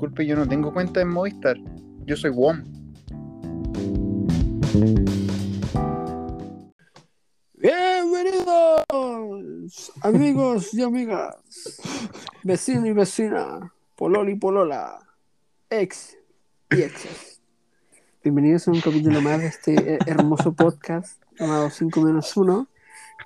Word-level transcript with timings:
disculpe, 0.00 0.24
yo 0.24 0.34
no 0.34 0.48
tengo 0.48 0.72
cuenta 0.72 1.02
en 1.02 1.08
Movistar. 1.08 1.58
Yo 2.06 2.16
soy 2.16 2.30
WOM. 2.30 2.64
Bienvenidos, 7.52 8.86
amigos 10.00 10.72
y 10.72 10.82
amigas, 10.82 11.36
vecino 12.42 12.86
y 12.86 12.94
vecina, 12.94 13.74
pololi 13.94 14.32
y 14.32 14.36
polola, 14.36 15.00
ex 15.68 16.16
y 16.70 16.80
exes. 16.80 17.42
Bienvenidos 18.24 18.68
a 18.68 18.70
un 18.70 18.80
capítulo 18.80 19.20
más 19.20 19.40
de 19.40 19.48
este 19.48 19.96
eh, 19.96 19.98
hermoso 20.06 20.54
podcast 20.54 21.22
llamado 21.38 21.68
5 21.68 22.00
menos 22.00 22.34
1 22.38 22.68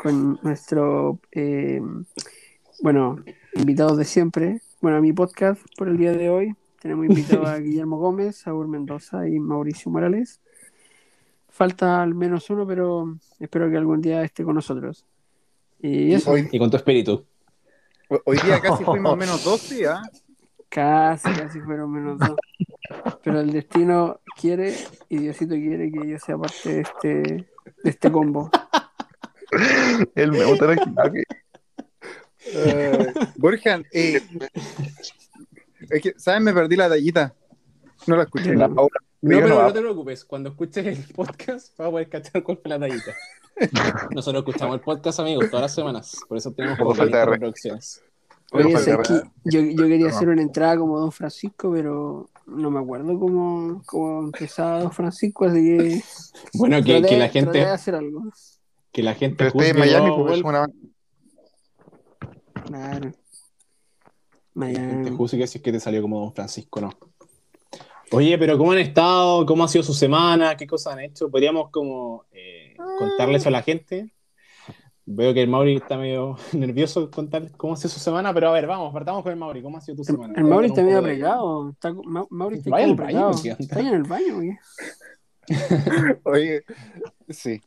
con 0.02 0.40
nuestro, 0.42 1.20
eh, 1.30 1.80
bueno, 2.82 3.22
invitados 3.54 3.96
de 3.96 4.04
siempre. 4.04 4.60
Bueno, 4.80 4.98
a 4.98 5.00
mi 5.00 5.12
podcast 5.12 5.62
por 5.78 5.88
el 5.88 5.98
día 5.98 6.12
de 6.12 6.28
hoy 6.28 6.56
tenemos 6.84 7.06
invitado 7.06 7.46
a 7.46 7.58
Guillermo 7.60 7.96
Gómez, 7.96 8.36
Saúl 8.36 8.68
Mendoza 8.68 9.26
y 9.26 9.40
Mauricio 9.40 9.90
Morales. 9.90 10.42
Falta 11.48 12.02
al 12.02 12.14
menos 12.14 12.50
uno, 12.50 12.66
pero 12.66 13.16
espero 13.40 13.70
que 13.70 13.78
algún 13.78 14.02
día 14.02 14.22
esté 14.22 14.44
con 14.44 14.54
nosotros. 14.54 15.06
Y 15.80 16.12
eso, 16.12 16.32
Hoy, 16.32 16.46
Y 16.52 16.58
con 16.58 16.70
tu 16.70 16.76
espíritu. 16.76 17.24
hoy 18.26 18.36
día 18.44 18.60
casi 18.60 18.84
fuimos 18.84 19.16
menos 19.16 19.42
dos, 19.42 19.62
sí, 19.62 19.82
¿ah? 19.86 20.02
casi, 20.68 21.32
casi 21.32 21.58
fueron 21.62 21.90
menos 21.90 22.18
dos. 22.18 22.36
Pero 23.22 23.40
el 23.40 23.50
destino 23.50 24.20
quiere 24.38 24.74
y 25.08 25.16
Diosito 25.16 25.54
quiere 25.54 25.90
que 25.90 26.06
yo 26.06 26.18
sea 26.18 26.36
parte 26.36 26.68
de 26.68 26.80
este, 26.82 27.08
de 27.08 27.90
este 27.90 28.12
combo. 28.12 28.50
El 30.14 30.32
me 30.32 30.44
gusta 30.44 30.66
la 30.66 31.12
Eh, 32.46 33.14
Borja, 33.36 33.80
eh, 33.90 34.20
es 35.90 36.02
que, 36.02 36.14
¿sabes? 36.16 36.40
Me 36.40 36.52
perdí 36.52 36.76
la 36.76 36.88
tallita. 36.88 37.34
No 38.06 38.16
la 38.16 38.24
escuché. 38.24 38.54
No, 38.54 38.68
yo 38.68 38.88
pero 39.22 39.48
no 39.48 39.62
no 39.62 39.72
te 39.72 39.80
preocupes. 39.80 40.24
Cuando 40.24 40.50
escuches 40.50 40.84
el 40.86 41.14
podcast, 41.14 41.76
vas 41.78 41.88
a 41.88 41.90
poder 41.90 42.08
cachar 42.08 42.42
cuál 42.42 42.58
fue 42.58 42.68
la 42.70 42.78
tallita. 42.78 43.12
Nosotros 44.10 44.44
escuchamos 44.46 44.74
el 44.76 44.80
podcast, 44.82 45.20
amigos, 45.20 45.46
todas 45.48 45.62
las 45.62 45.74
semanas. 45.74 46.16
Por 46.28 46.36
eso 46.36 46.52
tenemos 46.52 46.78
como 46.78 46.94
falta 46.94 47.04
de 47.18 47.24
40 47.24 47.24
re- 47.24 47.32
reproducciones. 47.32 48.02
Pero 48.50 48.66
Oye, 48.66 48.74
falta 48.76 49.04
sé 49.04 49.08
que 49.08 49.14
de- 49.14 49.24
yo, 49.74 49.82
yo 49.82 49.88
quería 49.88 50.08
hacer 50.08 50.28
una 50.28 50.42
entrada 50.42 50.76
como 50.76 50.98
Don 51.00 51.10
Francisco, 51.12 51.72
pero 51.72 52.28
no 52.46 52.70
me 52.70 52.80
acuerdo 52.80 53.18
cómo, 53.18 53.82
cómo 53.86 54.24
empezaba 54.24 54.80
Don 54.82 54.92
Francisco, 54.92 55.46
así 55.46 55.60
que 55.62 56.02
Bueno, 56.54 56.76
que, 56.84 57.00
traté- 57.00 57.08
que 57.08 57.16
la 57.18 57.24
de 57.24 57.30
gente, 57.30 57.64
hacer 57.64 57.94
algo. 57.94 58.24
que 58.92 59.02
la 59.02 59.14
gente 59.14 59.36
Pero 59.36 59.48
estoy 59.48 59.66
en 59.68 59.78
Miami, 59.78 60.08
todo, 60.10 60.26
pues 60.26 60.38
es 60.38 60.44
una 60.44 60.66
Claro. 62.66 63.12
Miami. 64.54 65.10
juzgue 65.10 65.46
si 65.46 65.58
es 65.58 65.64
que 65.64 65.72
te 65.72 65.80
salió 65.80 66.00
como 66.02 66.20
Don 66.20 66.34
Francisco, 66.34 66.80
no. 66.80 66.90
Oye, 68.12 68.38
pero 68.38 68.56
¿cómo 68.56 68.72
han 68.72 68.78
estado? 68.78 69.44
¿Cómo 69.46 69.64
ha 69.64 69.68
sido 69.68 69.82
su 69.82 69.94
semana? 69.94 70.56
¿Qué 70.56 70.66
cosas 70.66 70.92
han 70.92 71.00
hecho? 71.00 71.30
¿Podríamos 71.30 71.70
como 71.70 72.24
eh, 72.32 72.74
contarle 72.98 73.36
eso 73.38 73.48
a 73.48 73.52
la 73.52 73.62
gente? 73.62 74.12
Veo 75.06 75.34
que 75.34 75.42
el 75.42 75.48
Mauri 75.48 75.76
está 75.76 75.98
medio 75.98 76.36
nervioso 76.52 77.10
contar 77.10 77.50
cómo 77.56 77.74
ha 77.74 77.76
sido 77.76 77.90
su 77.90 78.00
semana, 78.00 78.32
pero 78.32 78.48
a 78.48 78.52
ver, 78.52 78.66
vamos, 78.66 78.92
partamos 78.92 79.22
con 79.22 79.32
el 79.32 79.38
Mauri. 79.38 79.62
¿Cómo 79.62 79.78
ha 79.78 79.80
sido 79.80 79.96
tu 79.96 80.04
semana? 80.04 80.32
El 80.36 80.44
Mauri 80.44 80.68
está 80.68 80.82
medio 80.82 80.98
apregado. 80.98 81.70
Está, 81.70 81.92
Ma- 81.92 82.26
Mauri 82.30 82.58
está 82.58 82.70
Vaya 82.70 82.86
al 82.86 82.94
baño. 82.94 83.30
¿Está 83.30 83.80
ahí 83.80 83.86
en 83.86 83.94
el 83.94 84.02
baño? 84.04 84.38
o 84.38 84.40
qué? 84.40 84.58
Oye, 86.24 86.64
sí. 87.28 87.60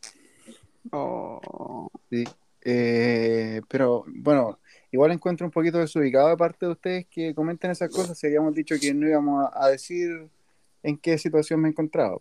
Oh. 0.92 1.90
Sí. 2.10 2.24
Eh, 2.62 3.62
pero 3.68 4.04
bueno, 4.08 4.60
igual 4.92 5.12
encuentro 5.12 5.46
un 5.46 5.52
poquito 5.52 5.78
desubicado 5.80 6.30
de 6.30 6.38
parte 6.38 6.66
de 6.66 6.72
ustedes 6.72 7.06
que 7.08 7.34
comenten 7.36 7.72
esas 7.72 7.90
cosas. 7.92 8.18
Si 8.18 8.28
habíamos 8.28 8.54
dicho 8.54 8.76
que 8.80 8.94
no 8.94 9.08
íbamos 9.08 9.46
a, 9.54 9.66
a 9.66 9.70
decir 9.70 10.30
en 10.84 10.98
qué 10.98 11.18
situación 11.18 11.60
me 11.62 11.70
encontraba. 11.70 12.18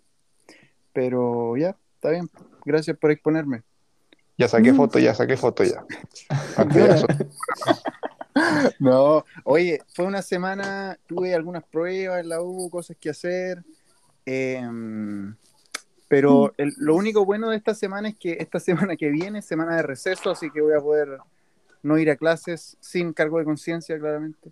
Pero 0.93 1.55
ya, 1.57 1.75
está 1.95 2.09
bien. 2.09 2.29
Gracias 2.65 2.97
por 2.97 3.11
exponerme. 3.11 3.63
Ya 4.37 4.47
saqué 4.47 4.73
foto, 4.73 4.99
ya 4.99 5.13
saqué 5.15 5.35
foto 5.37 5.63
ya. 5.63 5.83
No, 8.79 9.25
oye, 9.45 9.81
fue 9.95 10.05
una 10.05 10.21
semana, 10.21 10.99
tuve 11.07 11.33
algunas 11.33 11.63
pruebas 11.63 12.21
en 12.21 12.29
la 12.29 12.41
U, 12.41 12.69
cosas 12.69 12.95
que 12.99 13.09
hacer. 13.09 13.63
em, 14.25 15.35
pero 16.07 16.53
el- 16.57 16.73
lo 16.77 16.95
único 16.95 17.25
bueno 17.25 17.49
de 17.49 17.57
esta 17.57 17.73
semana 17.73 18.09
es 18.09 18.15
que 18.17 18.37
esta 18.39 18.59
semana 18.91 18.95
que 18.95 19.09
viene 19.09 19.39
es 19.39 19.45
semana 19.45 19.75
de 19.77 19.81
receso, 19.81 20.29
así 20.29 20.51
que 20.51 20.61
voy 20.61 20.73
a 20.73 20.81
poder 20.81 21.17
no 21.87 21.97
ir 21.97 22.09
a 22.09 22.17
clases 22.17 22.77
sin 22.79 23.13
cargo 23.13 23.39
de 23.39 23.45
conciencia, 23.45 23.97
claramente. 23.97 24.51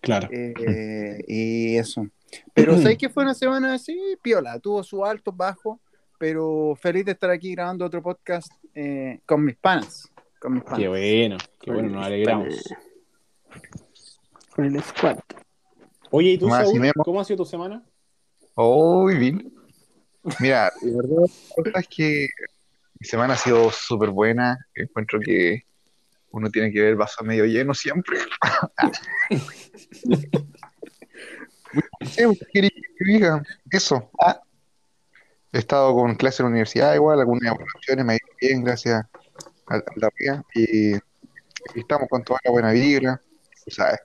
Claro. 0.00 0.28
Eh, 0.30 1.22
y 1.26 1.76
eso. 1.76 2.06
Pero 2.54 2.76
¿sabes 2.80 2.96
que 2.96 3.08
fue 3.08 3.24
una 3.24 3.34
semana 3.34 3.74
así? 3.74 4.16
Piola, 4.22 4.58
tuvo 4.60 4.82
su 4.82 5.04
alto, 5.04 5.32
bajo, 5.32 5.80
pero 6.18 6.76
feliz 6.80 7.04
de 7.04 7.12
estar 7.12 7.30
aquí 7.30 7.52
grabando 7.52 7.84
otro 7.84 8.02
podcast 8.02 8.50
eh, 8.74 9.20
con 9.26 9.44
mis 9.44 9.56
panas. 9.56 10.10
Con 10.38 10.54
mis 10.54 10.62
panas. 10.62 10.78
Qué 10.78 10.88
bueno, 10.88 11.36
qué 11.60 11.72
bueno, 11.72 11.88
nos 11.90 12.06
alegramos. 12.06 12.74
Con 14.54 14.64
el 14.64 14.82
squad. 14.82 15.18
Oye, 16.10 16.30
¿y 16.30 16.38
tú, 16.38 16.46
y 16.46 16.50
Saúl, 16.50 16.92
cómo 17.04 17.20
ha 17.20 17.24
sido 17.24 17.38
tu 17.38 17.44
semana? 17.44 17.84
Oh, 18.54 19.06
bien. 19.06 19.52
Mira, 20.40 20.72
verdad, 20.82 21.26
la 21.56 21.64
cosa 21.64 21.80
es 21.80 21.88
que 21.88 22.28
mi 22.98 23.06
semana 23.06 23.34
ha 23.34 23.36
sido 23.36 23.70
súper 23.70 24.10
buena. 24.10 24.58
Encuentro 24.74 25.20
que 25.20 25.64
uno 26.36 26.50
tiene 26.50 26.70
que 26.70 26.80
ver 26.80 26.90
el 26.90 26.96
vaso 26.96 27.24
medio 27.24 27.46
lleno 27.46 27.72
siempre. 27.72 28.18
Eso. 33.70 34.10
Ah. 34.20 34.40
He 35.52 35.58
estado 35.58 35.94
con 35.94 36.14
clases 36.16 36.40
en 36.40 36.46
la 36.46 36.50
universidad, 36.50 36.94
igual, 36.94 37.18
algunas 37.18 37.54
evaluaciones 37.54 38.04
me 38.04 38.12
ha 38.12 38.16
ido 38.16 38.28
bien, 38.38 38.64
gracias 38.64 39.06
a 39.68 39.76
la 39.96 40.10
vida. 40.18 40.44
Y, 40.54 40.96
y 40.96 41.00
estamos 41.74 42.08
con 42.10 42.22
toda 42.22 42.38
la 42.44 42.50
buena 42.50 42.72
vibra, 42.72 43.18
sea, 43.66 43.98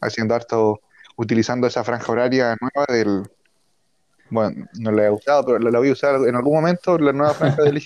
haciendo 0.00 0.34
harto, 0.34 0.80
utilizando 1.16 1.68
esa 1.68 1.84
franja 1.84 2.10
horaria 2.10 2.56
nueva 2.60 2.86
del. 2.88 3.30
Bueno, 4.30 4.66
no 4.78 4.90
la 4.90 5.06
he 5.06 5.10
usado, 5.10 5.46
pero 5.46 5.60
la, 5.60 5.70
la 5.70 5.78
voy 5.78 5.90
a 5.90 5.92
usar 5.92 6.16
en 6.16 6.34
algún 6.34 6.54
momento, 6.54 6.98
la 6.98 7.12
nueva 7.12 7.32
franja 7.32 7.62
del 7.62 7.78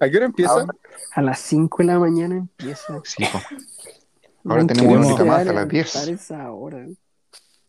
¿A 0.00 0.08
qué 0.08 0.16
hora 0.16 0.26
empieza? 0.26 0.66
A 1.14 1.22
las 1.22 1.40
5 1.40 1.78
de 1.78 1.84
la 1.84 1.98
mañana 1.98 2.36
empieza. 2.36 3.00
Sí. 3.04 3.24
Ahora 4.44 4.62
No 4.62 4.66
tenemos 4.66 4.96
una 4.96 5.06
horita 5.06 5.24
más, 5.24 5.40
a 5.48 5.52
las 5.52 5.64
a 5.64 5.66
10. 5.66 5.94
levantar 5.94 6.14
esa 6.14 6.52
hora. 6.52 6.86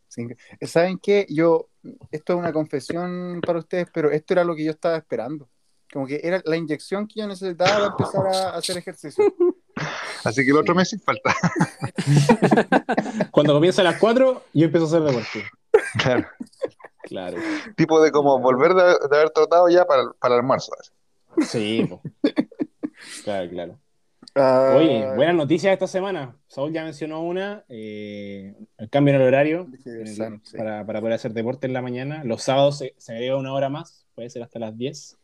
Sí. 0.07 0.27
¿Saben 0.61 0.97
qué? 0.99 1.25
Yo, 1.29 1.69
esto 2.11 2.33
es 2.33 2.39
una 2.39 2.53
confesión 2.53 3.41
para 3.45 3.59
ustedes, 3.59 3.87
pero 3.93 4.11
esto 4.11 4.33
era 4.33 4.43
lo 4.43 4.55
que 4.55 4.63
yo 4.63 4.71
estaba 4.71 4.97
esperando. 4.97 5.49
Como 5.91 6.07
que 6.07 6.19
era 6.23 6.41
la 6.45 6.57
inyección 6.57 7.07
que 7.07 7.21
yo 7.21 7.27
necesitaba 7.27 7.71
para 7.71 7.85
empezar 7.87 8.27
a 8.27 8.57
hacer 8.57 8.77
ejercicio. 8.77 9.23
Así 10.23 10.43
que 10.43 10.51
el 10.51 10.57
otro 10.57 10.73
mes 10.73 10.89
sin 10.89 10.99
falta. 10.99 11.33
Cuando 13.31 13.53
comienza 13.53 13.81
a 13.81 13.85
las 13.85 13.99
4, 13.99 14.43
yo 14.53 14.65
empiezo 14.65 14.85
a 14.85 14.87
hacer 14.89 15.03
deporte. 15.03 15.43
Claro. 15.99 16.27
Claro. 17.03 17.37
Tipo 17.75 18.01
de 18.01 18.11
como 18.11 18.39
volver 18.39 18.73
de, 18.73 18.83
de 18.83 19.15
haber 19.17 19.29
tratado 19.29 19.69
ya 19.69 19.85
para, 19.85 20.11
para 20.19 20.33
el 20.35 20.39
almuerzo. 20.41 20.71
Sí, 21.41 21.87
claro, 23.23 23.49
claro. 23.49 23.79
Ah, 24.37 24.75
Oye, 24.77 25.15
buenas 25.15 25.35
noticias 25.35 25.71
esta 25.71 25.87
semana. 25.87 26.35
Saúl 26.47 26.73
ya 26.73 26.83
mencionó 26.83 27.21
una, 27.23 27.63
eh, 27.69 28.53
el 28.77 28.89
cambio 28.89 29.13
en 29.15 29.21
el 29.21 29.27
horario 29.27 29.67
en 29.85 30.01
el- 30.01 30.07
sano, 30.15 30.41
sí. 30.43 30.57
para, 30.57 30.85
para 30.85 30.99
poder 30.99 31.13
hacer 31.15 31.31
deporte 31.33 31.67
en 31.67 31.73
la 31.73 31.81
mañana. 31.81 32.23
Los 32.25 32.43
sábados 32.43 32.77
se, 32.79 32.93
se 32.97 33.13
agrega 33.13 33.37
una 33.37 33.53
hora 33.53 33.69
más, 33.69 34.05
puede 34.13 34.29
ser 34.29 34.43
hasta 34.43 34.59
las 34.59 34.77
10. 34.77 35.17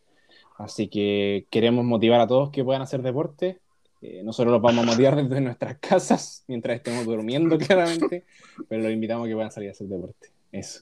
Así 0.58 0.88
que 0.88 1.46
queremos 1.50 1.84
motivar 1.84 2.22
a 2.22 2.28
todos 2.28 2.52
que 2.52 2.64
puedan 2.64 2.82
hacer 2.84 3.02
deporte. 3.02 3.60
Eh, 4.02 4.22
nosotros 4.24 4.52
los 4.54 4.62
vamos 4.62 4.84
a 4.84 4.88
motivar 4.92 5.16
desde 5.16 5.42
nuestras 5.42 5.78
casas, 5.80 6.44
mientras 6.48 6.78
estemos 6.78 7.06
durmiendo, 7.06 7.58
claramente, 7.58 8.24
pero 8.70 8.84
los 8.84 8.92
invitamos 8.94 9.26
a 9.26 9.30
que 9.30 9.36
puedan 9.36 9.52
salir 9.52 9.70
a 9.70 9.72
hacer 9.74 9.88
deporte. 9.88 10.30
Eso. 10.52 10.82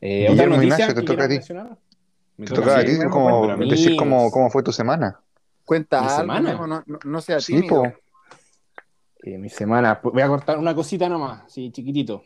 Eh, 0.00 0.26
¿Otra 0.30 0.46
noticia 0.46 0.74
Ignacio, 0.74 0.94
te 0.94 1.02
toca 1.02 1.24
a 1.24 1.28
ti. 1.28 1.34
mencionar? 1.34 1.78
Me 2.36 2.46
Te 2.46 2.54
tocaba 2.54 2.78
a 2.78 2.84
ti 2.84 2.92
como, 3.10 3.56
decir 3.56 3.96
cómo, 3.96 4.30
cómo 4.30 4.50
fue 4.50 4.62
tu 4.62 4.72
semana. 4.72 5.20
Cuenta 5.64 6.00
¿Mi 6.00 6.06
algo, 6.08 6.18
semana? 6.20 6.52
No, 6.54 6.66
no, 6.86 6.98
no 7.04 7.20
sea 7.20 7.40
Sí. 7.40 7.60
Eh, 9.24 9.38
mi 9.38 9.48
semana, 9.48 10.00
voy 10.02 10.20
a 10.22 10.26
cortar 10.26 10.58
una 10.58 10.74
cosita 10.74 11.08
nomás, 11.08 11.44
sí, 11.52 11.70
chiquitito. 11.70 12.24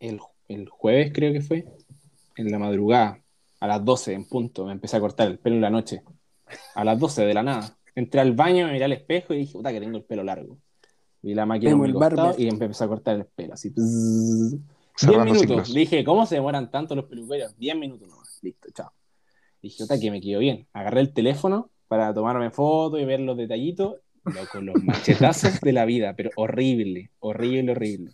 El, 0.00 0.18
el 0.48 0.68
jueves 0.70 1.12
creo 1.12 1.30
que 1.32 1.42
fue, 1.42 1.66
en 2.36 2.50
la 2.50 2.58
madrugada, 2.58 3.18
a 3.60 3.66
las 3.66 3.84
12 3.84 4.14
en 4.14 4.24
punto, 4.26 4.64
me 4.64 4.72
empecé 4.72 4.96
a 4.96 5.00
cortar 5.00 5.28
el 5.28 5.38
pelo 5.38 5.56
en 5.56 5.62
la 5.62 5.70
noche. 5.70 6.02
A 6.74 6.84
las 6.84 6.98
12 6.98 7.26
de 7.26 7.34
la 7.34 7.42
nada. 7.42 7.76
Entré 7.94 8.20
al 8.20 8.32
baño, 8.32 8.66
me 8.66 8.72
miré 8.72 8.86
al 8.86 8.92
espejo 8.92 9.34
y 9.34 9.38
dije, 9.38 9.52
puta 9.52 9.72
que 9.72 9.80
tengo 9.80 9.98
el 9.98 10.04
pelo 10.04 10.24
largo. 10.24 10.56
Vi 11.20 11.34
la 11.34 11.46
máquina 11.46 11.72
en 11.72 11.84
el 11.84 11.94
costado 11.94 12.34
y 12.36 12.48
empecé 12.48 12.84
a 12.84 12.88
cortar 12.88 13.16
el 13.16 13.26
pelo, 13.26 13.52
así. 13.54 13.68
bzzz. 13.70 14.50
10 14.52 14.60
Cerrando 14.96 15.24
minutos. 15.24 15.40
ciclos. 15.40 15.74
Dije, 15.74 16.04
¿cómo 16.04 16.24
se 16.24 16.36
demoran 16.36 16.70
tanto 16.70 16.94
los 16.94 17.06
peluqueros? 17.06 17.56
10 17.58 17.76
minutos 17.76 18.08
nomás. 18.08 18.23
Listo, 18.44 18.68
chao. 18.74 18.92
Dije, 19.62 19.82
puta 19.84 19.98
que 19.98 20.10
me 20.10 20.20
quedó 20.20 20.38
bien. 20.40 20.68
Agarré 20.74 21.00
el 21.00 21.12
teléfono 21.14 21.70
para 21.88 22.12
tomarme 22.12 22.50
fotos 22.50 23.00
y 23.00 23.04
ver 23.06 23.20
los 23.20 23.36
detallitos. 23.36 23.96
Loco, 24.24 24.60
los 24.60 24.82
machetazos 24.84 25.60
de 25.60 25.72
la 25.72 25.84
vida, 25.86 26.14
pero 26.14 26.30
horrible, 26.36 27.10
horrible, 27.20 27.72
horrible. 27.72 28.12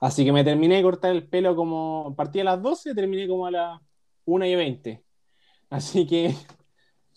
Así 0.00 0.24
que 0.24 0.32
me 0.32 0.44
terminé 0.44 0.76
de 0.76 0.82
cortar 0.82 1.10
el 1.14 1.26
pelo 1.28 1.54
como. 1.54 2.14
Partí 2.16 2.40
a 2.40 2.44
las 2.44 2.62
12 2.62 2.90
y 2.90 2.94
terminé 2.94 3.28
como 3.28 3.46
a 3.46 3.50
las 3.50 3.80
1 4.24 4.46
y 4.46 4.54
20. 4.54 5.02
Así 5.70 6.06
que 6.06 6.34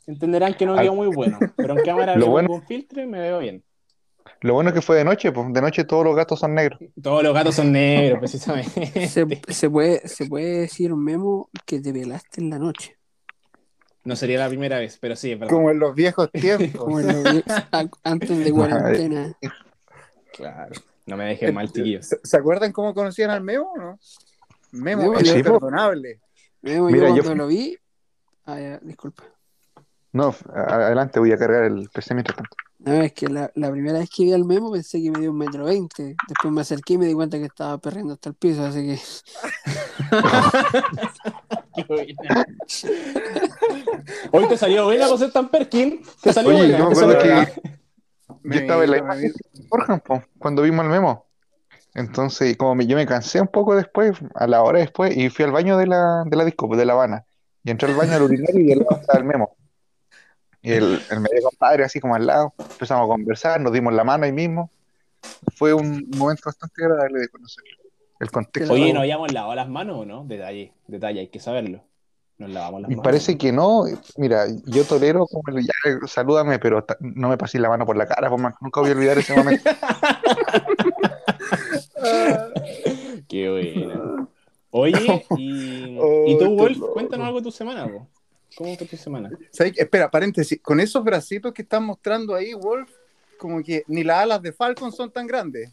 entenderán 0.08 0.54
que 0.56 0.66
no 0.66 0.76
quedó 0.76 0.94
muy 0.96 1.08
bueno. 1.08 1.40
Pero 1.56 1.78
en 1.78 1.86
cámara 1.86 2.16
Lo 2.18 2.28
bueno- 2.28 2.52
un 2.54 2.64
filtro 2.64 3.02
y 3.02 3.08
me 3.08 3.20
veo 3.20 3.40
bien. 3.40 3.64
Lo 4.42 4.54
bueno 4.56 4.70
es 4.70 4.74
que 4.74 4.82
fue 4.82 4.98
de 4.98 5.04
noche, 5.04 5.32
pues 5.32 5.54
de 5.54 5.62
noche 5.62 5.84
todos 5.84 6.04
los 6.04 6.16
gatos 6.16 6.40
son 6.40 6.56
negros. 6.56 6.80
Todos 7.02 7.22
los 7.24 7.34
gatos 7.34 7.54
son 7.56 7.72
negros, 7.72 8.20
precisamente. 8.20 9.08
Se, 9.08 9.26
se 9.54 9.70
puede, 9.70 10.08
se 10.08 10.26
puede 10.26 10.62
decir, 10.62 10.96
Memo, 10.96 11.50
que 11.66 11.80
te 11.80 11.92
velaste 11.92 12.42
en 12.42 12.50
la 12.50 12.58
noche. 12.58 12.98
No 14.04 14.16
sería 14.16 14.40
la 14.40 14.50
primera 14.50 14.80
vez, 14.80 14.98
pero 15.00 15.16
sí, 15.16 15.32
es 15.34 15.40
verdad. 15.40 15.54
Como 15.54 15.70
en 15.70 15.78
los 15.80 15.94
viejos 15.94 16.32
tiempos. 16.34 16.82
Como 16.84 17.00
en 17.00 17.08
los 17.08 17.24
vi- 17.36 17.44
a- 17.48 17.86
antes 18.04 18.38
de 18.44 18.52
cuarentena. 18.52 19.38
Claro. 20.34 20.74
No 21.06 21.18
me 21.18 21.26
dejen 21.26 21.54
mal, 21.54 21.72
chiquillos. 21.72 22.08
¿Se, 22.24 22.38
acuerdan 22.38 22.72
cómo 22.72 22.94
conocían 22.96 23.30
al 23.30 23.42
Memo 23.42 23.72
o 23.74 23.78
no? 23.78 24.00
Memo, 24.72 25.02
Memo, 25.04 25.20
es 25.20 25.36
imperdonable. 25.36 26.20
Memo, 26.62 26.88
Mira, 26.88 27.10
yo 27.10 27.18
yo- 27.18 27.24
cuando 27.24 27.44
lo 27.44 27.48
vi. 27.48 27.78
Ah, 28.46 28.60
ya, 28.60 28.80
disculpa. 28.80 29.24
No, 30.14 30.34
adelante, 30.54 31.20
voy 31.20 31.32
a 31.32 31.38
cargar 31.38 31.66
el 31.66 31.90
PC 31.94 32.14
mientras 32.16 32.38
tanto. 32.38 32.56
No, 32.84 32.94
es 32.94 33.14
que 33.14 33.28
la, 33.28 33.52
la 33.56 33.72
primera 33.72 34.00
vez 34.00 34.10
que 34.10 34.24
vi 34.24 34.34
al 34.34 34.44
Memo 34.44 34.72
pensé 34.72 35.00
que 35.02 35.12
me 35.12 35.20
dio 35.20 35.30
un 35.32 35.38
metro 35.38 35.66
veinte. 35.66 36.16
Después 36.28 36.52
me 36.52 36.62
acerqué 36.62 36.94
y 36.94 36.98
me 36.98 37.06
di 37.06 37.14
cuenta 37.14 37.38
que 37.38 37.46
estaba 37.46 37.78
perreando 37.78 38.14
hasta 38.14 38.30
el 38.30 38.36
piso, 38.36 38.66
así 38.66 38.82
que. 38.88 39.00
Hoy 44.32 44.48
te 44.48 44.58
salió 44.58 44.86
buena 44.86 45.08
ser 45.18 45.32
tan 45.32 45.50
Perkin. 45.50 46.02
Te 46.22 46.34
salió 46.34 46.50
Oye, 46.52 46.60
buena. 46.60 46.78
yo 46.80 46.90
me 46.90 46.96
te 46.96 47.00
acuerdo 47.00 47.22
salió 47.22 47.46
que 47.46 47.62
yo 48.44 48.60
estaba 48.60 48.84
en 48.84 48.92
la 48.92 48.98
imagen 48.98 49.32
cuando 50.40 50.62
vimos 50.64 50.86
el 50.86 50.92
memo. 50.92 51.26
Entonces, 51.94 52.56
como 52.58 52.76
me- 52.76 52.88
yo 52.88 52.96
me 52.96 53.06
cansé 53.06 53.42
un 53.42 53.48
poco 53.50 53.76
después, 53.76 54.14
a 54.36 54.48
la 54.48 54.64
hora 54.64 54.80
después, 54.80 55.16
y 55.16 55.30
fui 55.30 55.44
al 55.46 55.52
baño 55.52 55.78
de 55.78 55.88
la, 55.88 56.24
de 56.26 56.38
la 56.38 56.46
disco, 56.46 56.74
de 56.76 56.86
La 56.86 56.94
Habana. 56.94 57.26
Y 57.64 57.72
entré 57.72 57.92
al 57.92 57.98
baño 57.98 58.14
al 58.14 58.22
urinario 58.24 58.60
y 58.62 58.72
al 58.72 58.80
lado 58.80 58.98
estaba 59.02 59.20
el 59.20 59.26
memo. 59.26 59.56
Y 60.64 60.72
el, 60.74 61.02
el 61.10 61.20
medio 61.20 61.42
compadre, 61.50 61.84
así 61.84 62.00
como 62.00 62.14
al 62.16 62.26
lado, 62.28 62.54
empezamos 62.58 63.06
a 63.06 63.08
conversar, 63.08 63.60
nos 63.62 63.74
dimos 63.74 63.94
la 63.94 64.04
mano 64.04 64.26
ahí 64.26 64.32
mismo. 64.32 64.70
Fue 65.56 65.74
un 65.74 66.08
momento 66.18 66.44
bastante 66.46 66.84
agradable 66.84 67.20
de 67.22 67.30
conocerlo. 67.30 67.70
El 68.20 68.30
contexto. 68.32 68.74
Oye, 68.74 68.94
¿nos 68.94 69.02
habíamos 69.02 69.32
lavado 69.34 69.56
las 69.56 69.70
manos 69.70 69.98
o 70.00 70.06
no? 70.06 70.24
Detalle, 70.26 70.74
detalle, 70.88 71.20
hay 71.22 71.28
que 71.30 71.40
saberlo. 71.40 71.84
Nos 72.38 72.50
lavamos 72.52 72.82
las 72.82 72.90
Me 72.90 72.96
manos. 72.96 73.04
parece 73.04 73.38
que 73.38 73.52
no. 73.52 73.86
Mira, 74.18 74.46
yo 74.66 74.84
tolero 74.86 75.26
como 75.28 75.58
el 75.58 75.66
ya, 75.66 75.72
salúdame, 76.08 76.60
pero 76.60 76.86
no 77.00 77.30
me 77.30 77.38
pasé 77.38 77.60
la 77.60 77.70
mano 77.70 77.86
por 77.86 77.98
la 77.98 78.06
cara, 78.08 78.30
pues, 78.30 78.42
man. 78.42 78.54
Nunca 78.62 78.82
voy 78.82 78.92
a 78.92 78.94
olvidar 78.94 79.18
ese 79.18 79.36
momento. 79.36 79.70
Qué 83.28 83.50
buena. 83.50 84.28
Oye, 84.72 85.26
y, 85.38 85.98
Oh, 86.00 86.24
¿y 86.28 86.38
tú, 86.40 86.56
Wolf? 86.56 86.78
loco. 86.78 86.94
Cuéntanos 86.94 87.28
algo 87.28 87.40
de 87.40 87.44
tu 87.44 87.52
semana, 87.52 87.88
po. 87.88 88.08
¿Cómo 88.56 88.76
fue 88.76 88.88
tu 88.88 88.98
semana? 88.98 89.30
¿Sabes? 89.52 89.78
Espera, 89.78 90.10
paréntesis. 90.12 90.60
Con 90.62 90.80
esos 90.80 91.04
bracitos 91.04 91.54
que 91.54 91.62
están 91.62 91.84
mostrando 91.84 92.36
ahí, 92.36 92.54
Wolf, 92.54 92.92
como 93.38 93.64
que 93.64 93.84
ni 93.88 94.04
las 94.04 94.20
alas 94.20 94.42
de 94.42 94.52
Falcon 94.52 94.92
son 94.92 95.12
tan 95.12 95.26
grandes. 95.26 95.72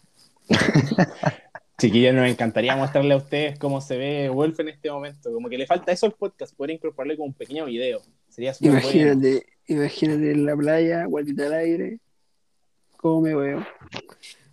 Chiquillos, 1.78 2.14
nos 2.14 2.28
encantaría 2.28 2.74
mostrarle 2.74 3.14
a 3.14 3.18
ustedes 3.18 3.58
cómo 3.58 3.80
se 3.80 3.96
ve 3.96 4.28
Wolf 4.28 4.58
en 4.60 4.68
este 4.68 4.90
momento. 4.90 5.32
Como 5.32 5.48
que 5.48 5.58
le 5.58 5.66
falta 5.66 5.92
eso 5.92 6.06
al 6.06 6.12
podcast, 6.12 6.56
poder 6.56 6.72
incorporarle 6.72 7.16
como 7.16 7.28
un 7.28 7.34
pequeño 7.34 7.66
video. 7.66 8.02
Sería 8.28 8.54
súper 8.54 8.70
bueno. 8.70 8.88
Imagínate, 8.88 9.46
imagínate 9.66 10.32
en 10.32 10.46
la 10.46 10.56
playa, 10.56 11.04
guatita 11.04 11.46
al 11.46 11.54
aire. 11.54 11.98
¿Cómo 12.96 13.20
me 13.20 13.34
veo? 13.34 13.66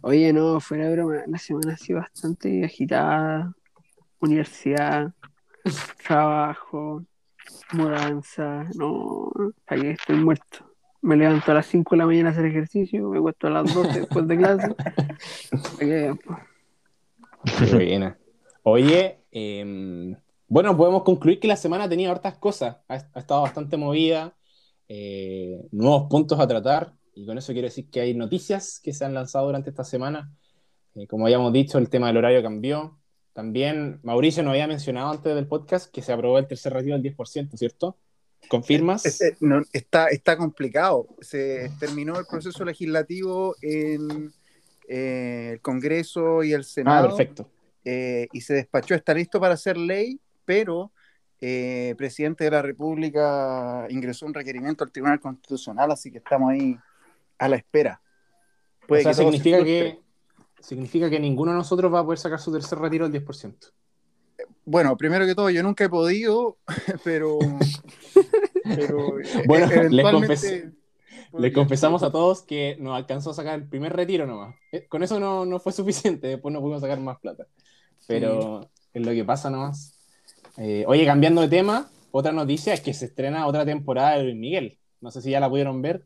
Oye, 0.01 0.31
no, 0.33 0.59
fuera 0.59 0.87
de 0.87 0.91
broma, 0.91 1.23
la 1.25 1.37
semana 1.39 1.73
ha 1.73 1.77
sido 1.77 1.99
bastante 1.99 2.63
agitada. 2.63 3.55
Universidad, 4.19 5.11
trabajo, 6.05 7.03
mudanza. 7.73 8.65
No, 8.75 9.31
ahí 9.67 9.87
estoy 9.87 10.17
muerto. 10.17 10.71
Me 11.01 11.15
levanto 11.15 11.51
a 11.51 11.55
las 11.55 11.67
5 11.67 11.95
de 11.95 11.97
la 11.97 12.05
mañana 12.05 12.29
a 12.29 12.31
hacer 12.31 12.45
ejercicio, 12.45 13.09
me 13.09 13.19
acuesto 13.19 13.47
a 13.47 13.51
las 13.51 13.73
12 13.73 13.99
después 13.99 14.27
de 14.27 14.37
clase. 14.37 14.75
Que. 15.79 16.13
Qué 17.59 17.75
buena. 17.75 18.17
Oye, 18.63 19.19
eh, 19.31 20.15
bueno, 20.47 20.75
podemos 20.75 21.03
concluir 21.03 21.39
que 21.39 21.47
la 21.47 21.55
semana 21.55 21.83
ha 21.83 21.89
tenido 21.89 22.11
hartas 22.11 22.37
cosas. 22.37 22.77
Ha, 22.87 22.93
ha 22.93 23.19
estado 23.19 23.41
bastante 23.43 23.77
movida, 23.77 24.35
eh, 24.87 25.67
nuevos 25.71 26.07
puntos 26.09 26.39
a 26.39 26.47
tratar, 26.47 26.93
y 27.15 27.25
con 27.25 27.37
eso 27.37 27.53
quiero 27.53 27.67
decir 27.67 27.89
que 27.89 28.01
hay 28.01 28.13
noticias 28.13 28.79
que 28.83 28.93
se 28.93 29.05
han 29.05 29.13
lanzado 29.13 29.45
durante 29.45 29.69
esta 29.69 29.83
semana. 29.83 30.31
Eh, 30.95 31.07
como 31.07 31.25
habíamos 31.25 31.53
dicho, 31.53 31.77
el 31.77 31.89
tema 31.89 32.07
del 32.07 32.17
horario 32.17 32.43
cambió. 32.43 32.99
También 33.35 33.99
Mauricio 34.01 34.43
nos 34.43 34.51
había 34.51 34.65
mencionado 34.65 35.11
antes 35.11 35.35
del 35.35 35.45
podcast 35.45 35.91
que 35.91 36.01
se 36.01 36.13
aprobó 36.13 36.39
el 36.39 36.47
tercer 36.47 36.71
retiro 36.71 36.97
del 36.97 37.03
10%, 37.03 37.57
¿cierto? 37.57 37.97
¿Confirmas? 38.47 39.05
Es- 39.05 39.19
es- 39.19 39.41
no, 39.41 39.61
está, 39.73 40.07
está 40.07 40.37
complicado. 40.37 41.05
Se 41.19 41.69
terminó 41.77 42.17
el 42.17 42.25
proceso 42.25 42.63
legislativo 42.63 43.57
en 43.61 44.31
eh, 44.87 45.49
el 45.53 45.61
Congreso 45.61 46.43
y 46.43 46.53
el 46.53 46.61
Ah, 46.61 46.63
Senado. 46.63 47.07
perfecto. 47.09 47.49
eh, 47.83 48.27
y 48.31 48.39
se 48.41 48.53
despachó, 48.53 48.95
está 48.95 49.13
listo 49.13 49.39
para 49.41 49.55
hacer 49.55 49.75
ley, 49.77 50.17
pero 50.45 50.91
eh, 51.41 51.89
el 51.89 51.95
presidente 51.97 52.45
de 52.45 52.51
la 52.51 52.61
República 52.61 53.85
ingresó 53.89 54.25
un 54.27 54.33
requerimiento 54.33 54.83
al 54.85 54.91
Tribunal 54.91 55.19
Constitucional, 55.19 55.91
así 55.91 56.09
que 56.09 56.19
estamos 56.19 56.51
ahí 56.51 56.77
a 57.37 57.49
la 57.49 57.57
espera. 57.57 57.99
O 58.87 58.95
sea, 58.95 59.11
que 59.11 59.13
significa 59.15 59.63
que, 59.63 59.99
significa 60.65 61.09
que 61.09 61.19
ninguno 61.19 61.51
de 61.51 61.57
nosotros 61.57 61.93
va 61.93 61.99
a 61.99 62.03
poder 62.03 62.19
sacar 62.19 62.39
su 62.39 62.51
tercer 62.51 62.79
retiro 62.79 63.07
del 63.07 63.23
10%. 63.25 63.53
Bueno, 64.65 64.97
primero 64.97 65.25
que 65.25 65.35
todo, 65.35 65.49
yo 65.49 65.61
nunca 65.63 65.83
he 65.85 65.89
podido, 65.89 66.57
pero. 67.03 67.37
pero 68.63 69.19
eh, 69.19 69.43
Bueno, 69.47 69.67
les 69.89 70.05
confes- 70.05 70.41
podría. 70.41 70.71
Le 71.37 71.51
confesamos 71.51 72.01
a 72.03 72.11
todos 72.11 72.43
que 72.43 72.77
nos 72.79 72.95
alcanzó 72.95 73.31
a 73.31 73.33
sacar 73.33 73.55
el 73.59 73.67
primer 73.67 73.93
retiro 73.93 74.25
nomás. 74.25 74.55
Eh, 74.71 74.85
Con 74.87 75.03
eso 75.03 75.19
no, 75.19 75.45
no 75.45 75.59
fue 75.59 75.73
suficiente, 75.73 76.27
después 76.27 76.53
no 76.53 76.61
pudimos 76.61 76.81
sacar 76.81 76.99
más 76.99 77.19
plata. 77.19 77.45
Pero 78.07 78.69
es 78.93 79.05
lo 79.05 79.11
que 79.11 79.25
pasa 79.25 79.49
nomás. 79.49 79.99
Eh, 80.57 80.85
oye, 80.87 81.05
cambiando 81.05 81.41
de 81.41 81.49
tema, 81.49 81.89
otra 82.11 82.31
noticia 82.31 82.73
es 82.73 82.79
que 82.81 82.93
se 82.93 83.05
estrena 83.05 83.47
otra 83.47 83.65
temporada 83.65 84.17
de 84.17 84.23
Luis 84.23 84.35
Miguel. 84.37 84.77
No 85.01 85.11
sé 85.11 85.21
si 85.21 85.31
ya 85.31 85.39
la 85.41 85.49
pudieron 85.49 85.81
ver. 85.81 86.05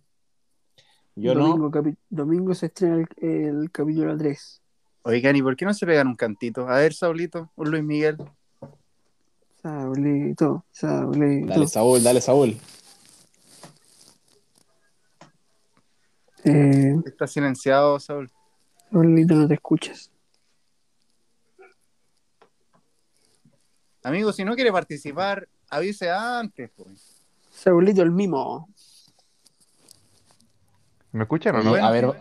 Yo 1.21 1.33
domingo, 1.33 1.57
no. 1.57 1.71
capi- 1.71 1.97
domingo 2.09 2.53
se 2.55 2.67
estrena 2.67 2.95
el, 2.95 3.07
el 3.29 3.71
capítulo 3.71 4.17
3. 4.17 4.61
Oigan, 5.03 5.35
¿y 5.35 5.41
por 5.41 5.55
qué 5.55 5.65
no 5.65 5.73
se 5.73 5.85
pegan 5.85 6.07
un 6.07 6.15
cantito? 6.15 6.67
A 6.67 6.77
ver, 6.77 6.93
Saulito, 6.93 7.51
un 7.55 7.71
Luis 7.71 7.83
Miguel. 7.83 8.17
Saulito, 9.61 10.65
Saulito. 10.71 11.47
Dale, 11.47 11.67
Saúl, 11.67 12.03
dale, 12.03 12.21
Saúl. 12.21 12.57
Eh, 16.45 16.95
Está 17.05 17.27
silenciado, 17.27 17.99
Saúl. 17.99 18.31
Saulito, 18.91 19.35
no 19.35 19.47
te 19.47 19.55
escuchas. 19.55 20.11
Amigo, 24.03 24.31
si 24.31 24.45
no 24.45 24.55
quiere 24.55 24.71
participar, 24.71 25.47
avise 25.69 26.09
antes. 26.09 26.69
pues. 26.75 27.21
Saulito, 27.49 28.01
el 28.01 28.11
mimo. 28.11 28.69
¿Me 31.11 31.23
escuchan 31.23 31.55
o 31.55 31.61
Sí, 31.61 31.67
no? 31.67 31.75
a 31.75 31.91
ver, 31.91 32.13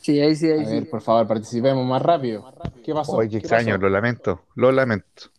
Sí, 0.00 0.20
ahí 0.20 0.34
sí, 0.34 0.50
ahí 0.50 0.60
A 0.62 0.66
sí. 0.66 0.74
ver, 0.74 0.88
por 0.88 1.02
favor, 1.02 1.26
participemos 1.26 1.86
más 1.86 2.00
rápido. 2.00 2.50
¿Qué 2.82 2.92
pasó? 2.94 3.16
Oye, 3.16 3.28
qué 3.28 3.32
¿Qué 3.34 3.38
extraño, 3.38 3.74
pasó? 3.74 3.82
lo 3.82 3.88
lamento, 3.90 4.46
lo 4.54 4.72
lamento. 4.72 5.30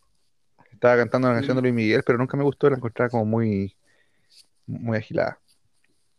Estaba 0.72 0.98
cantando 0.98 1.28
una 1.28 1.38
canción 1.38 1.58
de 1.58 1.62
Luis 1.64 1.74
Miguel, 1.74 2.04
pero 2.06 2.18
nunca 2.18 2.38
me 2.38 2.44
gustó, 2.44 2.70
la 2.70 2.78
encontraba 2.78 3.10
como 3.10 3.26
muy, 3.26 3.76
muy 4.68 4.98
agilada. 4.98 5.40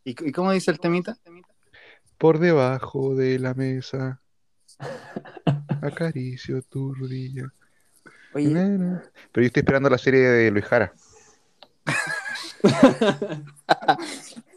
¿Y, 0.04 0.11
y 0.28 0.33
cómo 0.33 0.52
dice 0.52 0.71
el 0.71 0.81
temita? 0.81 1.16
Por 2.19 2.38
debajo 2.38 3.14
de 3.14 3.38
la 3.38 3.54
mesa, 3.54 4.21
acaricio 5.81 6.62
tu 6.62 6.95
rodilla. 6.95 7.52
Oye. 8.35 8.50
Pero 8.50 9.02
yo 9.35 9.42
estoy 9.42 9.61
esperando 9.61 9.90
la 9.90 9.99
serie 9.99 10.21
de 10.21 10.50
Luis 10.50 10.64
Jara. 10.64 10.92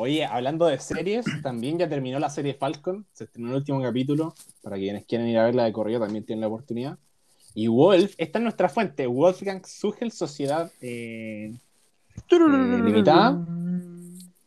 Oye, 0.00 0.24
hablando 0.24 0.64
de 0.64 0.78
series, 0.78 1.26
también 1.42 1.78
ya 1.78 1.86
terminó 1.86 2.18
la 2.18 2.30
serie 2.30 2.54
Falcon, 2.54 3.04
se 3.12 3.24
estrenó 3.24 3.50
el 3.50 3.56
último 3.56 3.82
capítulo, 3.82 4.34
para 4.62 4.76
quienes 4.76 5.04
quieran 5.04 5.28
ir 5.28 5.36
a 5.38 5.44
verla 5.44 5.64
de 5.64 5.72
corrido 5.74 6.00
también 6.00 6.24
tienen 6.24 6.40
la 6.40 6.46
oportunidad. 6.46 6.98
Y 7.52 7.66
Wolf, 7.66 8.14
esta 8.16 8.38
es 8.38 8.42
nuestra 8.42 8.70
fuente, 8.70 9.06
Wolfgang 9.06 9.60
Sugel 9.66 10.10
Sociedad 10.10 10.72
eh, 10.80 11.52
eh, 11.52 12.82
Limitada, 12.82 13.44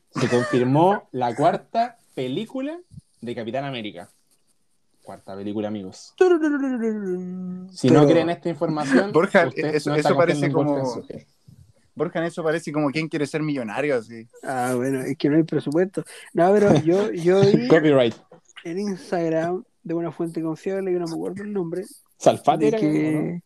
se 0.09 0.27
confirmó 0.27 1.07
la 1.11 1.35
cuarta 1.35 1.97
película 2.15 2.79
de 3.21 3.35
Capitán 3.35 3.65
América. 3.65 4.09
Cuarta 5.03 5.35
película, 5.35 5.67
amigos. 5.67 6.15
Si 7.73 7.91
no 7.91 8.07
creen 8.07 8.31
esta 8.31 8.49
información, 8.49 9.11
Borja, 9.11 9.49
eso- 9.55 9.93
parece 10.17 10.51
como-. 10.51 11.03
Borja, 11.95 12.19
en 12.19 12.25
eso 12.25 12.43
parece 12.43 12.71
como 12.71 12.89
quien 12.89 13.07
quiere 13.07 13.27
ser 13.27 13.41
millonario, 13.43 13.97
así. 13.97 14.27
Ah, 14.43 14.73
bueno, 14.75 15.01
es 15.01 15.17
que 15.17 15.29
no 15.29 15.37
hay 15.37 15.43
presupuesto. 15.43 16.03
No, 16.33 16.51
pero 16.51 16.73
yo, 16.81 17.11
yo 17.11 17.41
vi 17.53 17.67
Copyright. 17.67 18.15
en 18.63 18.79
Instagram 18.79 19.63
de 19.83 19.93
una 19.93 20.11
fuente 20.11 20.41
confiable, 20.41 20.91
que 20.91 20.99
no 20.99 21.07
me 21.07 21.13
acuerdo 21.13 21.43
el 21.43 21.53
nombre, 21.53 21.83
Salfate 22.17 22.59
de 22.59 22.67
era, 22.69 22.77
¿no? 22.77 22.81
que, 22.81 23.43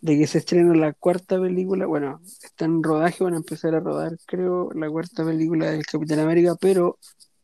de 0.00 0.18
que 0.18 0.26
se 0.26 0.38
estrena 0.38 0.74
la 0.74 0.92
cuarta 0.92 1.40
película, 1.40 1.86
bueno, 1.86 2.20
está 2.42 2.66
en 2.66 2.82
rodaje, 2.82 3.24
van 3.24 3.34
a 3.34 3.38
empezar 3.38 3.74
a 3.74 3.80
rodar, 3.80 4.16
creo, 4.26 4.70
la 4.74 4.88
cuarta 4.88 5.24
película 5.24 5.70
del 5.70 5.84
Capitán 5.86 6.20
América, 6.20 6.54
pero 6.60 6.98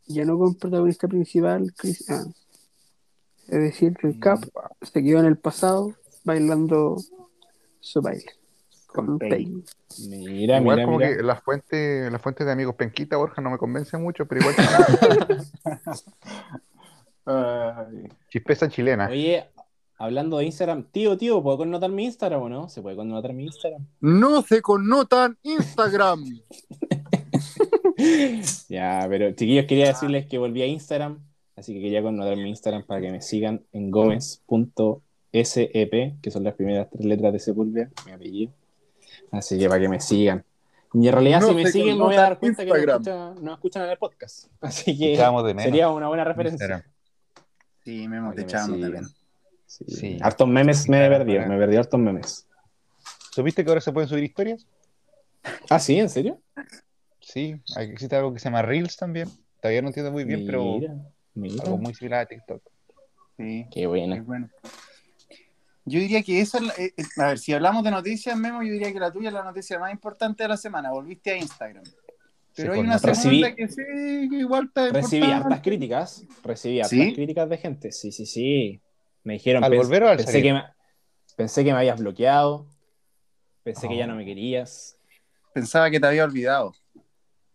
ya 0.06 0.24
no 0.24 0.38
con 0.38 0.54
protagonista 0.54 1.08
principal, 1.08 1.72
Chris 1.76 2.08
Evans. 2.08 2.46
Es 3.48 3.60
decir, 3.60 3.94
que 3.94 4.08
el 4.08 4.20
Cap 4.20 4.40
se 4.82 5.02
quedó 5.02 5.20
en 5.20 5.26
el 5.26 5.38
pasado 5.38 5.94
bailando 6.22 6.96
su 7.80 8.02
baile 8.02 8.37
con 8.88 9.18
Peggy. 9.18 9.62
Mira, 10.08 10.58
igual 10.58 10.76
mira, 10.76 10.84
como 10.86 10.98
mira. 10.98 11.16
que 11.16 11.22
las 11.22 11.42
fuentes, 11.42 12.10
las 12.10 12.20
fuentes 12.20 12.46
de 12.46 12.52
amigos 12.52 12.74
Penquita, 12.74 13.16
Borja, 13.16 13.40
no 13.42 13.50
me 13.50 13.58
convencen 13.58 14.02
mucho, 14.02 14.26
pero 14.26 14.40
igual 14.40 14.54
Ay. 17.26 18.08
chispeza 18.30 18.68
chilena. 18.68 19.08
Oye, 19.08 19.44
hablando 19.98 20.38
de 20.38 20.46
Instagram, 20.46 20.84
tío, 20.90 21.16
tío, 21.18 21.42
¿puedo 21.42 21.58
connotar 21.58 21.90
mi 21.90 22.06
Instagram 22.06 22.42
o 22.42 22.48
no? 22.48 22.68
¿Se 22.68 22.82
puede 22.82 22.96
connotar 22.96 23.32
mi 23.34 23.44
Instagram? 23.44 23.86
No 24.00 24.42
se 24.42 24.62
connotan 24.62 25.36
Instagram. 25.42 26.24
Ya, 28.68 29.04
pero 29.08 29.32
chiquillos, 29.32 29.66
quería 29.66 29.88
decirles 29.88 30.26
que 30.26 30.38
volví 30.38 30.62
a 30.62 30.66
Instagram, 30.66 31.18
así 31.56 31.74
que 31.74 31.80
quería 31.80 32.00
connotar 32.00 32.36
mi 32.36 32.48
Instagram 32.48 32.84
para 32.84 33.00
que 33.00 33.10
me 33.10 33.20
sigan 33.20 33.64
en 33.72 33.90
gómez.sep, 33.90 34.92
que 35.32 36.30
son 36.30 36.44
las 36.44 36.54
primeras 36.54 36.88
tres 36.90 37.04
letras 37.04 37.32
de 37.32 37.40
Sepúlveda, 37.40 37.90
mi 38.06 38.12
apellido. 38.12 38.52
Así 39.32 39.58
que 39.58 39.68
para 39.68 39.80
que 39.80 39.88
me 39.88 40.00
sigan. 40.00 40.44
Y 40.94 41.06
en 41.06 41.12
realidad, 41.12 41.40
No 41.42 41.48
si 41.48 41.54
me 41.54 41.70
siguen, 41.70 41.98
me 41.98 42.04
voy 42.04 42.14
a 42.16 42.20
dar 42.22 42.38
cuenta 42.38 42.64
que 42.64 42.70
no 42.70 42.76
escuchan, 42.76 43.44
no 43.44 43.52
escuchan 43.54 43.82
en 43.84 43.90
el 43.90 43.98
podcast. 43.98 44.46
Así 44.60 44.96
que 44.98 45.14
Echábamos 45.14 45.44
de 45.44 45.54
menos. 45.54 45.64
sería 45.64 45.90
una 45.90 46.08
buena 46.08 46.24
referencia. 46.24 46.54
Instagram. 46.64 46.82
Sí, 47.84 48.08
me 48.08 48.20
sigan. 48.20 48.80
también. 48.80 49.04
Sí. 49.66 49.84
Sí. 49.86 50.18
Hartos 50.22 50.48
memes 50.48 50.88
me 50.88 51.04
he 51.04 51.08
perdido, 51.10 51.46
me 51.46 51.58
perdí 51.58 51.76
hartos 51.76 52.00
memes. 52.00 52.46
¿Supiste 53.32 53.62
que 53.64 53.70
ahora 53.70 53.80
se 53.82 53.92
pueden 53.92 54.08
subir 54.08 54.24
historias? 54.24 54.66
Ah, 55.68 55.78
sí, 55.78 55.98
¿en 55.98 56.08
serio? 56.08 56.40
Sí, 57.20 57.60
hay- 57.76 57.90
existe 57.90 58.16
algo 58.16 58.32
que 58.32 58.38
se 58.40 58.44
llama 58.46 58.62
Reels 58.62 58.96
también. 58.96 59.28
Todavía 59.60 59.82
no 59.82 59.88
entiendo 59.88 60.10
muy 60.10 60.24
bien, 60.24 60.44
pero 60.46 60.78
Mira, 61.34 61.62
algo 61.64 61.76
muy 61.78 61.94
similar 61.94 62.20
a 62.20 62.26
TikTok. 62.26 62.62
Sí, 63.36 63.66
Qué 63.70 63.86
buena. 63.86 64.16
muy 64.16 64.24
bueno. 64.24 64.48
Yo 65.88 65.98
diría 66.00 66.22
que 66.22 66.40
esa 66.40 66.58
es 66.58 66.64
la- 66.64 66.74
eh, 66.74 66.92
eh, 66.96 67.04
a 67.18 67.26
ver, 67.28 67.38
si 67.38 67.52
hablamos 67.52 67.82
de 67.84 67.90
noticias, 67.90 68.36
Memo, 68.36 68.62
yo 68.62 68.72
diría 68.72 68.92
que 68.92 69.00
la 69.00 69.12
tuya 69.12 69.28
es 69.28 69.34
la 69.34 69.42
noticia 69.44 69.78
más 69.78 69.92
importante 69.92 70.42
de 70.44 70.48
la 70.48 70.56
semana. 70.56 70.90
Volviste 70.90 71.30
a 71.32 71.36
Instagram. 71.36 71.84
Pero 71.84 71.96
Sí, 72.54 72.62
hay 72.62 72.68
pues, 72.68 72.80
una 72.80 72.92
no- 72.94 72.98
segunda 72.98 73.48
Recibí- 73.48 73.54
que 73.56 73.68
sí, 73.68 74.28
que 74.30 74.36
igual 74.36 74.64
está 74.66 74.88
Recibí 74.90 75.16
importante. 75.24 75.34
hartas 75.46 75.60
críticas. 75.62 76.24
Recibí 76.44 76.80
hartas 76.80 76.90
¿Sí? 76.90 77.14
críticas 77.14 77.48
de 77.48 77.56
gente. 77.58 77.92
Sí, 77.92 78.10
sí, 78.12 78.26
sí. 78.26 78.80
Me 79.24 79.34
dijeron, 79.34 79.62
¿Al 79.64 79.72
pens- 79.72 79.76
volver 79.76 80.02
o 80.04 80.08
al 80.08 80.16
pensé, 80.16 80.32
salir? 80.32 80.44
que 80.46 80.52
me, 80.54 80.64
pensé 81.36 81.64
que 81.64 81.72
me 81.72 81.78
habías 81.78 81.98
bloqueado. 82.00 82.66
Pensé 83.62 83.86
que 83.88 83.96
ya 83.96 84.04
Oh. 84.04 84.08
no 84.08 84.14
me 84.16 84.24
querías. 84.24 84.96
Pensaba 85.52 85.90
que 85.90 86.00
te 86.00 86.06
había 86.06 86.24
olvidado. 86.24 86.74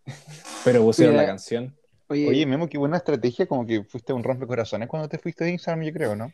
Pero 0.63 0.81
pusieron 0.83 1.17
la 1.17 1.25
canción. 1.25 1.75
Oye, 2.07 2.27
Oye, 2.27 2.45
Memo, 2.45 2.67
qué 2.67 2.77
buena 2.77 2.97
estrategia, 2.97 3.45
como 3.47 3.65
que 3.65 3.83
fuiste 3.83 4.13
un 4.13 4.23
rompecorazones 4.23 4.87
cuando 4.87 5.07
te 5.09 5.17
fuiste 5.17 5.43
de 5.45 5.51
Instagram, 5.51 5.83
yo 5.85 5.93
creo, 5.93 6.15
¿no? 6.15 6.31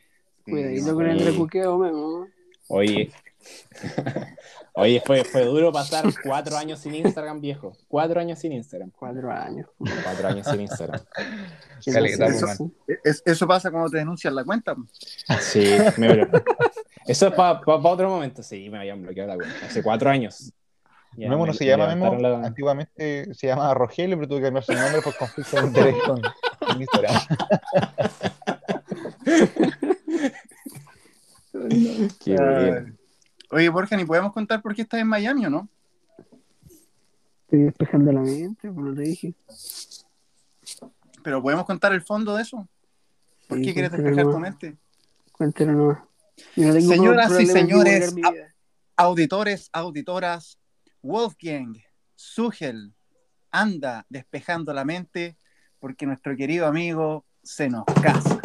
Cuidadito 0.50 0.94
con 0.94 1.08
el 1.08 1.20
recuqueo, 1.26 1.78
Memo. 1.78 2.28
Oye. 2.68 3.12
Oye, 4.74 5.02
fue, 5.06 5.26
fue 5.26 5.44
duro 5.44 5.74
pasar 5.74 6.06
cuatro 6.24 6.56
años 6.56 6.80
sin 6.80 6.96
Instagram, 6.96 7.42
viejo. 7.42 7.76
Cuatro 7.88 8.20
años 8.22 8.40
sin 8.40 8.54
Instagram. 8.54 8.92
Cuatro 8.92 9.30
años. 9.32 9.68
Cuatro 9.78 10.28
años 10.28 10.48
sin 10.48 10.62
Instagram. 10.62 11.02
¿Quién 11.84 11.96
Dale, 11.96 12.10
hace 12.14 12.18
dale, 12.18 12.36
eso? 12.38 12.72
Es- 13.04 13.24
eso 13.26 13.48
pasa 13.48 13.72
cuando 13.72 13.90
te 13.90 13.98
denuncian 13.98 14.36
la 14.36 14.44
cuenta. 14.46 14.76
Sí, 15.42 15.76
me 15.98 16.28
Eso 17.08 17.28
es 17.28 17.34
para 17.34 17.60
otro 17.66 18.10
momento. 18.10 18.42
Sí, 18.44 18.70
me 18.70 18.78
habían 18.80 19.02
bloqueado 19.02 19.30
la 19.30 19.36
cuenta. 19.36 19.66
Hace 19.66 19.84
cuatro 19.84 20.10
años. 20.10 20.54
Ya 21.18 21.28
Memo 21.28 21.42
me- 21.42 21.48
no 21.48 21.54
se 21.54 21.66
llama 21.66 21.88
Memo, 21.88 22.16
la- 22.16 22.46
antiguamente 22.46 23.34
se 23.34 23.48
llamaba 23.48 23.74
Rogelio, 23.74 24.16
pero 24.16 24.28
tuvo 24.30 24.38
que 24.38 24.44
cambiar 24.46 24.64
su 24.64 24.74
nombre 24.74 25.02
por 25.02 25.18
conflicto 25.18 25.60
de 25.60 25.68
interés 25.68 25.96
con, 26.06 26.22
con 26.22 26.82
Instagram. 26.82 27.16
Qué 32.24 32.32
bien. 32.36 33.00
Oye, 33.52 33.70
Borja, 33.70 33.98
ni 33.98 34.06
podemos 34.06 34.32
contar 34.32 34.62
por 34.62 34.76
qué 34.76 34.84
estás 34.84 35.00
en 35.00 35.08
Miami 35.08 35.46
o 35.46 35.50
no? 35.50 35.70
Estoy 37.44 37.64
despejando 37.64 38.12
la 38.12 38.22
mente, 38.22 38.68
como 38.68 38.94
te 38.94 39.02
dije. 39.02 39.34
Pero 41.24 41.42
podemos 41.42 41.66
contar 41.66 41.92
el 41.94 42.02
fondo 42.02 42.36
de 42.36 42.44
eso. 42.44 42.68
¿Por 43.48 43.58
Sí, 43.58 43.66
qué 43.66 43.74
quieres 43.74 43.92
despejar 43.92 44.26
tu 44.26 44.40
mente? 44.40 44.78
Cuéntelo 45.32 45.72
nomás. 45.74 45.98
No 46.56 46.74
Señoras 46.74 47.40
y 47.40 47.46
señores. 47.48 48.14
Auditores, 48.96 49.70
auditoras, 49.74 50.60
Wolfgang, 51.02 51.76
Sugel, 52.16 52.94
anda 53.50 54.06
despejando 54.10 54.74
la 54.74 54.86
mente 54.86 55.38
porque 55.80 56.06
nuestro 56.06 56.36
querido 56.36 56.68
amigo 56.68 57.26
se 57.42 57.70
nos 57.70 57.86
casa. 58.04 58.40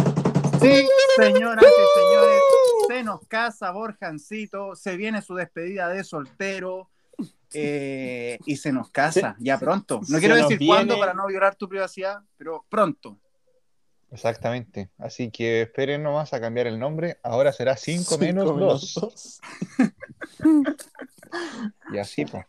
Sí, 0.60 0.86
señoras 1.16 1.64
y 1.64 2.00
señores, 2.00 2.40
se 2.86 3.02
nos 3.02 3.26
casa 3.26 3.70
Borjancito, 3.70 4.74
se 4.76 4.96
viene 4.96 5.22
su 5.22 5.34
despedida 5.34 5.88
de 5.88 6.04
soltero 6.04 6.88
eh, 7.52 8.38
y 8.46 8.56
se 8.56 8.72
nos 8.72 8.90
casa 8.90 9.36
ya 9.38 9.58
pronto. 9.58 10.00
No 10.00 10.06
se 10.06 10.18
quiero 10.18 10.36
decir 10.36 10.58
cuándo 10.66 10.94
viene- 10.94 11.00
para 11.00 11.14
no 11.14 11.26
violar 11.26 11.54
tu 11.54 11.68
privacidad, 11.68 12.20
pero 12.36 12.64
pronto. 12.68 13.18
Exactamente. 14.10 14.90
Así 14.98 15.30
que 15.30 15.62
esperen 15.62 16.02
nomás 16.02 16.32
a 16.34 16.40
cambiar 16.40 16.66
el 16.68 16.78
nombre. 16.78 17.18
Ahora 17.22 17.52
será 17.52 17.76
5 17.76 18.02
Cinco 18.16 18.18
menos 18.18 18.54
menos 18.54 18.94
2. 18.94 18.94
dos. 18.94 19.40
Y 21.92 21.98
así, 21.98 22.24
pues. 22.24 22.44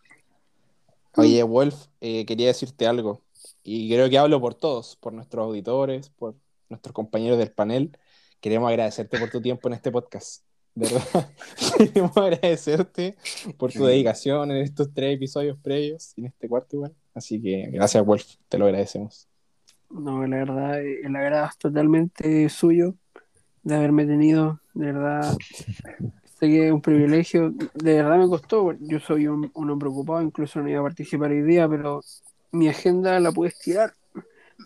Oye, 1.18 1.42
Wolf, 1.44 1.88
eh, 2.02 2.26
quería 2.26 2.48
decirte 2.48 2.86
algo. 2.88 3.22
Y 3.64 3.90
creo 3.90 4.10
que 4.10 4.18
hablo 4.18 4.40
por 4.40 4.54
todos, 4.54 4.96
por 4.98 5.14
nuestros 5.14 5.46
auditores, 5.46 6.10
por 6.10 6.36
nuestros 6.70 6.94
compañeros 6.94 7.38
del 7.40 7.52
panel. 7.52 7.98
Queremos 8.46 8.70
agradecerte 8.70 9.18
por 9.18 9.32
tu 9.32 9.42
tiempo 9.42 9.68
en 9.70 9.74
este 9.74 9.92
podcast. 9.92 10.44
De 10.76 10.88
verdad. 10.88 11.32
Queremos 11.80 12.16
agradecerte 12.16 13.16
por 13.58 13.72
tu 13.74 13.86
dedicación 13.86 14.52
en 14.52 14.58
estos 14.58 14.94
tres 14.94 15.16
episodios 15.16 15.58
previos 15.58 16.14
y 16.16 16.22
en 16.22 16.28
este 16.28 16.48
cuarto 16.48 16.76
igual. 16.76 16.94
Así 17.16 17.42
que 17.42 17.68
gracias, 17.72 18.06
Wolf. 18.06 18.36
Te 18.48 18.60
lo 18.60 18.66
agradecemos. 18.66 19.28
No, 19.90 20.24
la 20.28 20.38
verdad, 20.38 20.80
eh, 20.80 21.00
el 21.04 21.16
agrado 21.16 21.48
es 21.48 21.58
totalmente 21.58 22.48
suyo 22.50 22.94
de 23.64 23.78
haberme 23.78 24.06
tenido. 24.06 24.62
De 24.76 24.92
verdad, 24.92 25.36
sé 26.40 26.48
que 26.48 26.68
es 26.68 26.72
un 26.72 26.82
privilegio. 26.84 27.52
De 27.74 27.96
verdad 27.96 28.20
me 28.20 28.28
costó. 28.28 28.74
Yo 28.80 29.00
soy 29.00 29.26
un, 29.26 29.50
un 29.56 29.70
hombre 29.72 29.90
ocupado, 29.90 30.22
incluso 30.22 30.62
no 30.62 30.70
iba 30.70 30.82
a 30.82 30.84
participar 30.84 31.32
hoy 31.32 31.42
día, 31.42 31.68
pero 31.68 32.00
mi 32.52 32.68
agenda 32.68 33.20
la 33.20 33.32
pude 33.32 33.48
estirar 33.48 33.94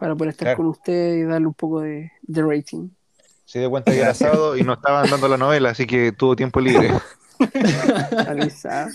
para 0.01 0.15
poder 0.17 0.31
estar 0.31 0.48
Claro. 0.48 0.57
con 0.57 0.65
usted 0.67 1.15
y 1.15 1.24
darle 1.24 1.48
un 1.48 1.53
poco 1.53 1.79
de, 1.79 2.12
de 2.24 2.41
rating. 2.41 2.89
Se 3.50 3.58
dio 3.58 3.72
cuenta 3.72 3.91
que 3.91 4.00
era 4.01 4.13
sábado 4.13 4.56
y 4.56 4.62
no 4.62 4.74
estaban 4.74 5.10
dando 5.10 5.27
la 5.27 5.36
novela, 5.36 5.72
así 5.72 5.88
que 5.88 6.12
tuvo 6.12 6.36
tiempo 6.36 6.60
libre. 6.60 6.91
Alisa. 8.27 8.88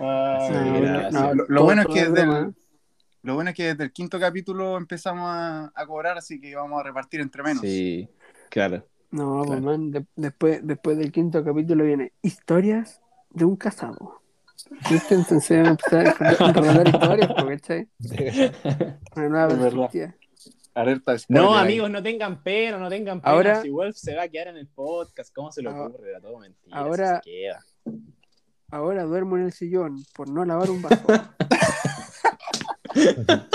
Ah, 0.00 1.30
Lo- 1.48 1.62
bueno 1.64 1.82
es 1.82 1.88
que 1.88 2.08
desde 2.08 2.22
el- 2.22 2.54
Lo 3.22 3.34
bueno 3.34 3.50
es 3.50 3.56
que 3.56 3.64
desde 3.66 3.84
el 3.84 3.92
quinto 3.92 4.18
capítulo 4.18 4.78
empezamos 4.78 5.28
a, 5.30 5.70
a 5.74 5.86
cobrar, 5.86 6.16
así 6.16 6.40
que 6.40 6.56
vamos 6.56 6.80
a 6.80 6.82
repartir 6.82 7.20
entre 7.20 7.42
menos. 7.42 7.60
Sí, 7.60 8.08
claro. 8.48 8.86
No, 9.10 9.42
pues 9.44 9.60
Claro. 9.60 9.62
man, 9.62 9.90
de- 9.90 10.06
después, 10.16 10.60
después 10.66 10.96
del 10.96 11.12
quinto 11.12 11.44
capítulo 11.44 11.84
viene 11.84 12.12
Historias 12.22 13.02
de 13.28 13.44
un 13.44 13.56
casado. 13.56 14.22
¿Viste? 14.90 15.14
Entonces 15.14 15.58
van 15.58 15.66
a 15.66 15.70
empezar 15.72 16.06
a 16.08 16.52
relatar 16.52 16.88
historias, 16.88 17.30
pues, 17.36 17.60
¿cachai? 17.60 17.88
Una 19.16 19.28
nueva 19.28 19.48
perspectiva. 19.48 20.14
Alerta 20.74 21.12
de 21.12 21.18
spoiler 21.18 21.42
No, 21.44 21.54
amigos, 21.56 21.90
no 21.90 22.02
tengan 22.02 22.42
pena, 22.42 22.78
no 22.78 22.88
tengan 22.88 23.20
pena. 23.20 23.32
Ahora- 23.32 23.62
si 23.62 23.68
Wolf 23.70 23.96
se 23.96 24.14
va 24.14 24.22
a 24.22 24.28
quedar 24.28 24.48
en 24.48 24.56
el 24.56 24.66
podcast, 24.68 25.32
¿cómo 25.34 25.52
se 25.52 25.62
le 25.62 25.68
Ah, 25.70 25.82
ocurre? 25.84 26.10
Era 26.10 26.20
todo 26.20 26.38
mentira. 26.38 26.76
ahora- 26.76 27.20
si 27.22 27.30
se 27.30 27.36
queda. 27.36 27.64
Ahora 28.70 29.02
duermo 29.04 29.36
en 29.36 29.44
el 29.44 29.52
sillón 29.52 30.02
por 30.14 30.30
no 30.30 30.44
lavar 30.46 30.70
un 30.70 30.80
vaso. 30.80 31.02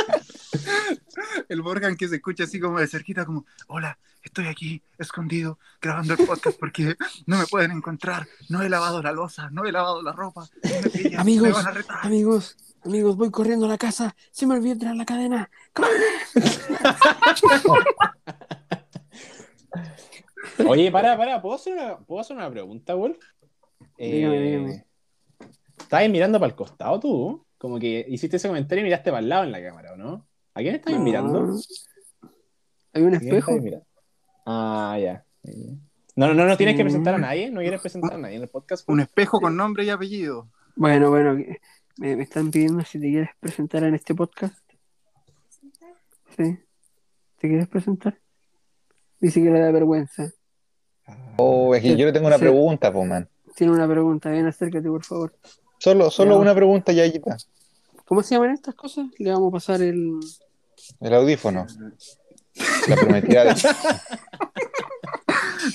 El 1.49 1.63
Morgan 1.63 1.95
que 1.95 2.07
se 2.07 2.15
escucha 2.17 2.43
así 2.43 2.59
como 2.59 2.79
de 2.79 2.87
cerquita, 2.87 3.25
como, 3.25 3.45
hola, 3.67 3.97
estoy 4.21 4.47
aquí, 4.47 4.81
escondido, 4.97 5.57
grabando 5.81 6.13
el 6.13 6.25
podcast 6.25 6.59
porque 6.59 6.95
no 7.25 7.37
me 7.37 7.45
pueden 7.47 7.71
encontrar, 7.71 8.27
no 8.49 8.61
he 8.61 8.69
lavado 8.69 9.01
la 9.01 9.11
losa, 9.13 9.49
no 9.51 9.65
he 9.65 9.71
lavado 9.71 10.01
la 10.03 10.11
ropa, 10.11 10.47
no 10.63 10.69
me 10.83 10.89
pillan, 10.89 11.19
Amigos, 11.21 11.47
me 11.47 11.53
van 11.53 11.67
a 11.67 11.71
retar". 11.71 11.97
amigos, 12.03 12.57
amigos, 12.87 13.15
voy 13.17 13.29
corriendo 13.31 13.65
a 13.65 13.69
la 13.69 13.77
casa. 13.77 14.15
Se 14.31 14.45
me 14.47 14.55
olvidó 14.55 14.77
traer 14.79 14.95
la 14.95 15.05
cadena. 15.05 15.49
Oye, 20.67 20.91
para, 20.91 21.17
para, 21.17 21.41
¿puedo 21.41 21.55
hacer 21.55 21.73
una, 21.73 21.97
¿puedo 21.99 22.21
hacer 22.21 22.35
una 22.35 22.49
pregunta, 22.49 22.95
Wolf? 22.95 23.17
Dígame, 23.97 24.39
dígame. 24.41 24.85
¿Estabas 25.77 26.09
mirando 26.09 26.39
para 26.39 26.49
el 26.49 26.55
costado 26.55 26.99
tú? 26.99 27.45
Como 27.57 27.79
que 27.79 28.05
hiciste 28.07 28.37
ese 28.37 28.47
comentario 28.47 28.81
y 28.81 28.85
miraste 28.85 29.11
para 29.11 29.19
el 29.21 29.29
lado 29.29 29.43
en 29.43 29.51
la 29.51 29.61
cámara, 29.61 29.93
¿o 29.93 29.97
no? 29.97 30.25
¿A 30.53 30.61
quién 30.61 30.75
estabas 30.75 30.99
No. 30.99 31.05
mirando? 31.05 31.55
Hay 32.93 33.03
un 33.03 33.15
¿A 33.15 33.19
quién 33.19 33.35
espejo. 33.35 33.57
Ah, 34.45 34.97
ya. 35.01 35.23
No, 36.15 36.33
no, 36.33 36.45
no 36.45 36.57
tienes 36.57 36.75
que 36.75 36.83
Mm. 36.83 36.87
presentar 36.87 37.13
a 37.15 37.19
nadie, 37.19 37.51
no 37.51 37.61
quieres 37.61 37.81
presentar 37.81 38.13
a 38.13 38.17
nadie 38.17 38.37
en 38.37 38.43
el 38.43 38.49
podcast. 38.49 38.87
Un 38.89 39.01
espejo 39.01 39.39
con 39.39 39.55
nombre 39.55 39.83
y 39.83 39.89
apellido. 39.89 40.49
Bueno, 40.75 41.09
bueno, 41.09 41.37
me, 41.97 42.15
me 42.15 42.23
están 42.23 42.51
pidiendo 42.51 42.83
si 42.83 42.99
te 42.99 43.09
quieres 43.09 43.29
presentar 43.39 43.83
en 43.83 43.95
este 43.95 44.13
podcast. 44.15 44.57
Sí. 46.35 46.57
¿Te 47.39 47.47
quieres 47.47 47.67
presentar? 47.67 48.17
Dice 49.19 49.41
que 49.41 49.49
le 49.49 49.59
da 49.59 49.71
vergüenza. 49.71 50.31
Oh, 51.37 51.73
es 51.75 51.81
que 51.81 51.95
yo 51.95 52.05
le 52.05 52.11
tengo 52.13 52.27
una 52.27 52.35
Sí. 52.37 52.41
pregunta, 52.41 52.91
po, 52.91 53.05
man. 53.05 53.27
Tiene 53.55 53.73
una 53.73 53.87
pregunta, 53.87 54.29
ven, 54.29 54.45
acércate, 54.45 54.87
por 54.87 55.03
favor. 55.03 55.33
Solo, 55.79 56.09
solo 56.11 56.35
Ya. 56.35 56.37
una 56.41 56.53
pregunta, 56.55 56.91
Yayita. 56.91 57.37
¿Cómo 58.05 58.21
se 58.23 58.35
llaman 58.35 58.51
estas 58.51 58.75
cosas? 58.75 59.07
Le 59.17 59.31
vamos 59.31 59.49
a 59.49 59.53
pasar 59.53 59.81
el. 59.81 60.19
El 60.99 61.13
audífono. 61.13 61.65
La 62.87 62.95
prometida 62.95 63.43
de... 63.43 63.55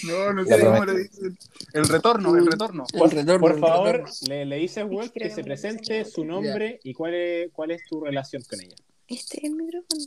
No, 0.05 0.33
no 0.33 0.45
sé 0.45 0.61
cómo 0.65 0.85
le 0.85 0.99
dicen. 1.03 1.39
El 1.73 1.89
retorno, 1.89 2.37
el 2.37 2.47
retorno. 2.47 2.85
el 2.93 3.11
retorno. 3.11 3.41
Por 3.41 3.53
el 3.53 3.59
favor, 3.61 3.87
retorno. 3.93 4.13
le, 4.29 4.45
le 4.47 4.57
dices, 4.57 4.89
Wolf, 4.89 5.11
que 5.13 5.31
se 5.31 5.45
presente 5.45 6.05
su 6.05 6.25
nombre 6.25 6.81
y 6.83 6.93
cuál 6.93 7.15
es, 7.15 7.51
cuál 7.53 7.71
es 7.73 7.83
tu 7.89 8.01
relación 8.05 8.43
con 8.49 8.61
ella. 8.61 8.75
¿Este 9.09 9.39
es 9.39 9.45
el 9.45 9.53
micrófono? 9.57 10.01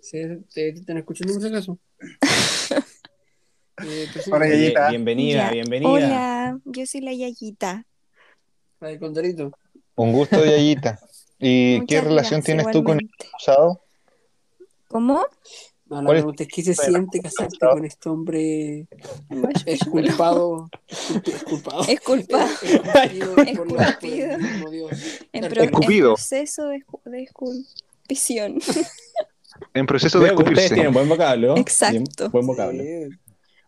Sí. 0.00 0.12
¿Te, 0.12 0.36
te 0.52 0.68
están 0.70 0.98
escuchando 0.98 1.32
por 1.34 1.42
si 1.42 1.48
acaso? 1.48 1.78
eh, 3.84 4.06
Hola, 4.32 4.48
Yayita. 4.48 4.88
bienvenida, 4.90 5.46
Ya. 5.46 5.50
bienvenida. 5.52 5.90
Hola, 5.90 6.60
yo 6.64 6.86
soy 6.86 7.00
la 7.02 7.12
Yayita. 7.12 7.84
La 8.80 8.88
de 8.88 8.98
Condorito. 8.98 9.52
Un 9.96 10.12
gusto, 10.12 10.44
Yayita. 10.44 10.98
¿Y 11.38 11.84
qué 11.86 12.00
relación 12.00 12.40
gracias, 12.40 12.44
tienes 12.44 12.70
tú 12.70 12.82
con 12.82 12.98
el 12.98 13.08
acusado? 13.28 13.80
¿Cómo? 14.88 15.24
No, 15.90 15.96
la 16.02 16.04
¿Cuál 16.06 16.16
es 16.18 16.22
pregunta 16.22 16.42
es: 16.42 16.48
¿qué 16.50 16.62
se 16.62 16.74
siente 16.74 17.20
casarte 17.20 17.56
con 17.60 17.84
este 17.84 18.08
hombre 18.10 18.86
esculpado? 19.66 20.68
Esculpado. 21.24 21.82
Es 21.88 22.00
culpa. 22.00 22.46
Esculpido. 23.46 24.88
En, 25.32 25.70
proceso 26.10 26.68
de, 26.68 26.76
escu- 26.78 27.02
de 27.04 27.22
esculpición. 27.22 28.58
En 29.74 29.86
proceso 29.86 30.20
de 30.20 30.32
ustedes 30.32 30.72
tienen 30.72 30.92
buen 30.92 31.08
vocablo. 31.08 31.56
Exacto. 31.56 32.30
Buen 32.30 32.46
vocablo. 32.46 32.82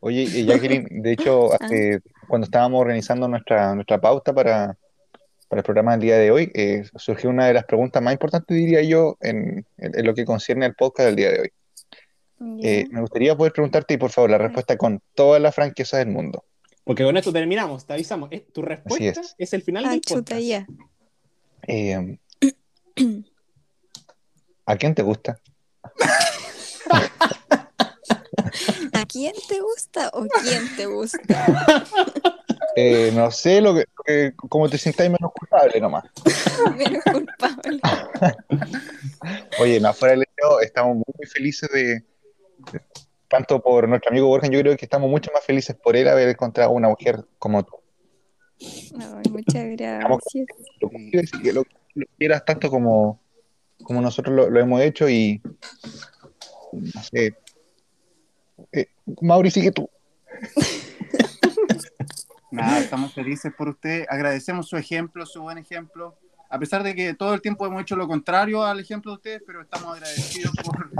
Oye, 0.00 0.44
Jacqueline, 0.44 0.86
de 1.02 1.12
hecho, 1.12 1.52
hace- 1.60 2.00
cuando 2.28 2.44
estábamos 2.44 2.80
organizando 2.80 3.26
nuestra, 3.28 3.74
nuestra 3.74 4.00
pauta 4.00 4.32
para, 4.32 4.76
para 5.48 5.60
el 5.60 5.64
programa 5.64 5.92
del 5.92 6.00
día 6.00 6.16
de 6.16 6.30
hoy, 6.30 6.50
eh, 6.54 6.84
surgió 6.96 7.28
una 7.28 7.46
de 7.46 7.54
las 7.54 7.64
preguntas 7.64 8.00
más 8.02 8.12
importantes, 8.12 8.56
diría 8.56 8.82
yo, 8.82 9.16
en, 9.20 9.66
en- 9.78 9.98
en 9.98 10.06
lo 10.06 10.14
que 10.14 10.24
concierne 10.24 10.64
al 10.66 10.74
podcast 10.74 11.06
del 11.08 11.16
día 11.16 11.30
de 11.32 11.40
hoy. 11.40 11.50
Eh, 12.62 12.86
me 12.90 13.00
gustaría 13.02 13.36
poder 13.36 13.52
preguntarte, 13.52 13.94
y 13.94 13.98
por 13.98 14.10
favor, 14.10 14.30
la 14.30 14.38
respuesta 14.38 14.76
con 14.78 15.00
toda 15.14 15.38
la 15.38 15.52
franqueza 15.52 15.98
del 15.98 16.08
mundo. 16.08 16.44
Porque 16.84 17.04
con 17.04 17.16
esto 17.16 17.32
terminamos, 17.32 17.86
te 17.86 17.92
avisamos. 17.92 18.30
Tu 18.52 18.62
respuesta 18.62 19.20
es. 19.20 19.34
es. 19.38 19.52
el 19.52 19.62
final 19.62 19.84
Ah, 19.84 19.90
del 19.90 20.00
chuta, 20.00 20.34
podcast. 20.36 20.40
ya. 20.42 20.66
Eh, 21.66 22.18
¿A 24.66 24.76
quién 24.76 24.94
te 24.94 25.02
gusta? 25.02 25.38
¿A 28.92 29.06
quién 29.06 29.32
te 29.48 29.60
gusta 29.60 30.10
o 30.12 30.26
quién 30.42 30.76
te 30.76 30.86
gusta? 30.86 31.18
Eh, 32.76 33.10
no 33.12 33.32
sé, 33.32 33.60
lo 33.60 33.74
que, 33.74 34.32
como 34.36 34.68
te 34.68 34.78
sientáis 34.78 35.10
menos 35.10 35.32
culpable 35.34 35.80
nomás. 35.80 36.04
Menos 36.76 37.02
culpable. 37.02 37.80
Oye, 39.58 39.80
no, 39.80 39.92
fuera 39.92 40.14
del 40.14 40.24
estamos 40.62 40.98
muy 40.98 41.26
felices 41.26 41.68
de- 41.72 42.04
tanto 43.28 43.62
por 43.62 43.88
nuestro 43.88 44.10
amigo 44.10 44.26
Borja, 44.26 44.48
yo 44.48 44.60
creo 44.60 44.76
que 44.76 44.84
estamos 44.84 45.08
mucho 45.08 45.30
más 45.32 45.44
felices 45.44 45.76
por 45.76 45.96
él 45.96 46.08
haber 46.08 46.28
encontrado 46.28 46.72
una 46.72 46.88
mujer 46.88 47.24
como 47.38 47.64
tú. 47.64 47.76
Ay, 48.60 49.30
muchas 49.30 49.64
gracias. 49.76 50.46
Lo 50.80 50.90
que, 50.90 51.22
que 51.42 51.52
lo, 51.52 51.64
lo 51.94 52.06
quieras 52.18 52.44
tanto 52.44 52.70
como, 52.70 53.20
como 53.82 54.00
nosotros 54.00 54.34
lo, 54.34 54.50
lo 54.50 54.60
hemos 54.60 54.80
hecho 54.82 55.08
y 55.08 55.40
no 56.72 57.02
sé. 57.02 57.36
Eh, 58.72 58.86
Mauri, 59.20 59.50
sigue 59.50 59.72
tú. 59.72 59.88
Nada, 62.50 62.80
estamos 62.80 63.14
felices 63.14 63.52
por 63.56 63.68
usted. 63.68 64.06
Agradecemos 64.08 64.68
su 64.68 64.76
ejemplo, 64.76 65.24
su 65.24 65.42
buen 65.42 65.58
ejemplo. 65.58 66.18
A 66.52 66.58
pesar 66.58 66.82
de 66.82 66.94
que 66.96 67.14
todo 67.14 67.32
el 67.32 67.40
tiempo 67.40 67.64
hemos 67.64 67.80
hecho 67.82 67.94
lo 67.94 68.08
contrario 68.08 68.64
al 68.64 68.80
ejemplo 68.80 69.12
de 69.12 69.16
ustedes, 69.16 69.42
pero 69.46 69.62
estamos 69.62 69.94
agradecidos 69.94 70.52
por, 70.64 70.90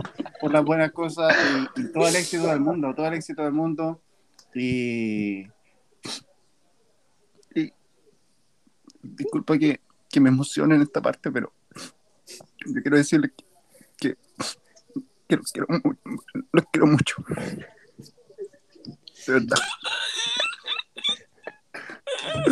por 0.41 0.53
las 0.53 0.65
buenas 0.65 0.93
cosas 0.93 1.35
y, 1.77 1.81
y 1.81 1.93
todo 1.93 2.07
el 2.07 2.15
éxito 2.15 2.47
del 2.47 2.61
mundo, 2.61 2.95
todo 2.95 3.07
el 3.09 3.15
éxito 3.15 3.43
del 3.43 3.53
mundo. 3.53 4.01
Y. 4.55 5.41
y- 7.55 7.73
disculpa 9.03 9.59
que, 9.59 9.81
que 10.09 10.21
me 10.21 10.29
emocione 10.29 10.77
en 10.77 10.83
esta 10.83 11.01
parte, 11.03 11.33
pero 11.33 11.53
yo 12.67 12.83
quiero 12.83 12.97
decirles 12.97 13.33
que, 13.97 14.17
que 15.29 15.37
los, 15.37 15.51
quiero, 15.53 15.67
los 16.53 16.65
quiero 16.73 16.87
mucho. 16.87 17.17
De 19.27 19.33
verdad. 19.33 19.57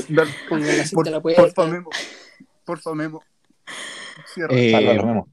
Ponga 0.48 0.66
la 0.72 0.84
cinta 0.84 1.20
Por, 1.20 1.52
puerta. 2.68 2.84
porfa, 2.84 2.94
Memo. 2.94 3.22
Cierra. 4.34 4.54
Eh, 4.54 5.02
Memo. 5.04 5.28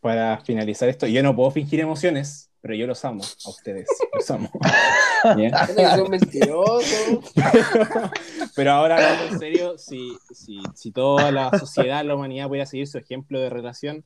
para 0.00 0.38
finalizar 0.44 0.88
esto, 0.88 1.06
yo 1.06 1.22
no 1.22 1.34
puedo 1.34 1.50
fingir 1.50 1.80
emociones, 1.80 2.50
pero 2.60 2.74
yo 2.74 2.86
los 2.86 3.04
amo 3.04 3.22
a 3.22 3.48
ustedes. 3.48 3.88
Los 4.14 4.30
amo. 4.30 4.50
Mentirosos. 6.10 7.32
Pero 8.54 8.72
ahora 8.72 8.96
hablando 8.96 9.34
en 9.34 9.38
serio, 9.38 9.78
si, 9.78 10.12
si, 10.30 10.60
si 10.74 10.92
toda 10.92 11.30
la 11.30 11.50
sociedad, 11.58 12.04
la 12.04 12.14
humanidad 12.14 12.48
pudiera 12.48 12.66
seguir 12.66 12.86
su 12.86 12.98
ejemplo 12.98 13.40
de 13.40 13.48
relación, 13.50 14.04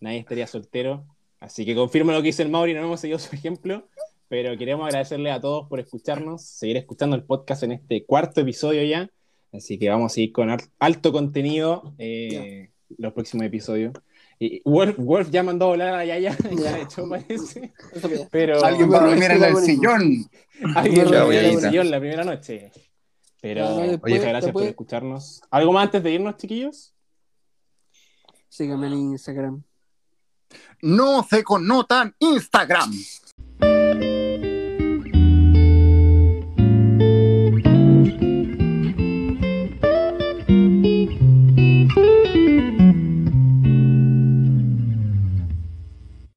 nadie 0.00 0.18
estaría 0.18 0.46
soltero. 0.46 1.04
Así 1.38 1.64
que 1.64 1.74
confirmo 1.74 2.12
lo 2.12 2.18
que 2.18 2.26
dice 2.26 2.42
el 2.42 2.50
Mauri, 2.50 2.74
no 2.74 2.80
hemos 2.80 3.00
seguido 3.00 3.18
su 3.18 3.34
ejemplo, 3.34 3.88
pero 4.28 4.56
queremos 4.56 4.86
agradecerle 4.86 5.30
a 5.30 5.40
todos 5.40 5.68
por 5.68 5.80
escucharnos, 5.80 6.42
seguir 6.42 6.76
escuchando 6.76 7.16
el 7.16 7.24
podcast 7.24 7.64
en 7.64 7.72
este 7.72 8.04
cuarto 8.04 8.40
episodio 8.40 8.82
ya. 8.84 9.10
Así 9.52 9.78
que 9.78 9.88
vamos 9.90 10.12
a 10.12 10.14
seguir 10.14 10.32
con 10.32 10.50
al- 10.50 10.62
alto 10.78 11.12
contenido 11.12 11.94
eh, 11.98 12.70
los 12.98 13.12
próximos 13.12 13.46
episodios. 13.46 13.92
Y 14.38 14.60
Wolf, 14.64 14.96
Wolf 14.98 15.30
ya 15.30 15.42
mandó 15.42 15.66
a 15.66 15.68
volar 15.68 15.94
a 15.94 16.04
Yaya, 16.04 16.36
ya 16.50 16.50
Ya. 16.50 16.72
de 16.76 16.82
hecho 16.82 17.08
parece. 17.08 17.72
Pero 18.30 18.64
Alguien 18.64 18.90
va 18.92 18.98
a 19.04 19.06
dormir 19.08 19.30
en 19.30 19.44
el 19.44 19.56
sillón. 19.58 20.30
alguien 20.74 21.06
Chao, 21.06 21.20
dormía 21.20 21.40
en 21.48 21.54
el 21.54 21.60
sillón 21.60 21.90
la 21.90 22.00
primera 22.00 22.24
noche. 22.24 22.70
Pero 23.40 23.68
No, 23.68 23.98
muchas 24.04 24.24
gracias 24.24 24.52
por 24.52 24.62
escucharnos. 24.64 25.42
¿Algo 25.50 25.72
más 25.72 25.84
antes 25.86 26.02
de 26.02 26.12
irnos, 26.12 26.36
chiquillos? 26.36 26.94
Síganme 28.48 28.86
en 28.88 28.92
Instagram. 28.94 29.62
No 30.82 31.22
se 31.28 31.42
connotan 31.42 32.14
Instagram. 32.18 32.92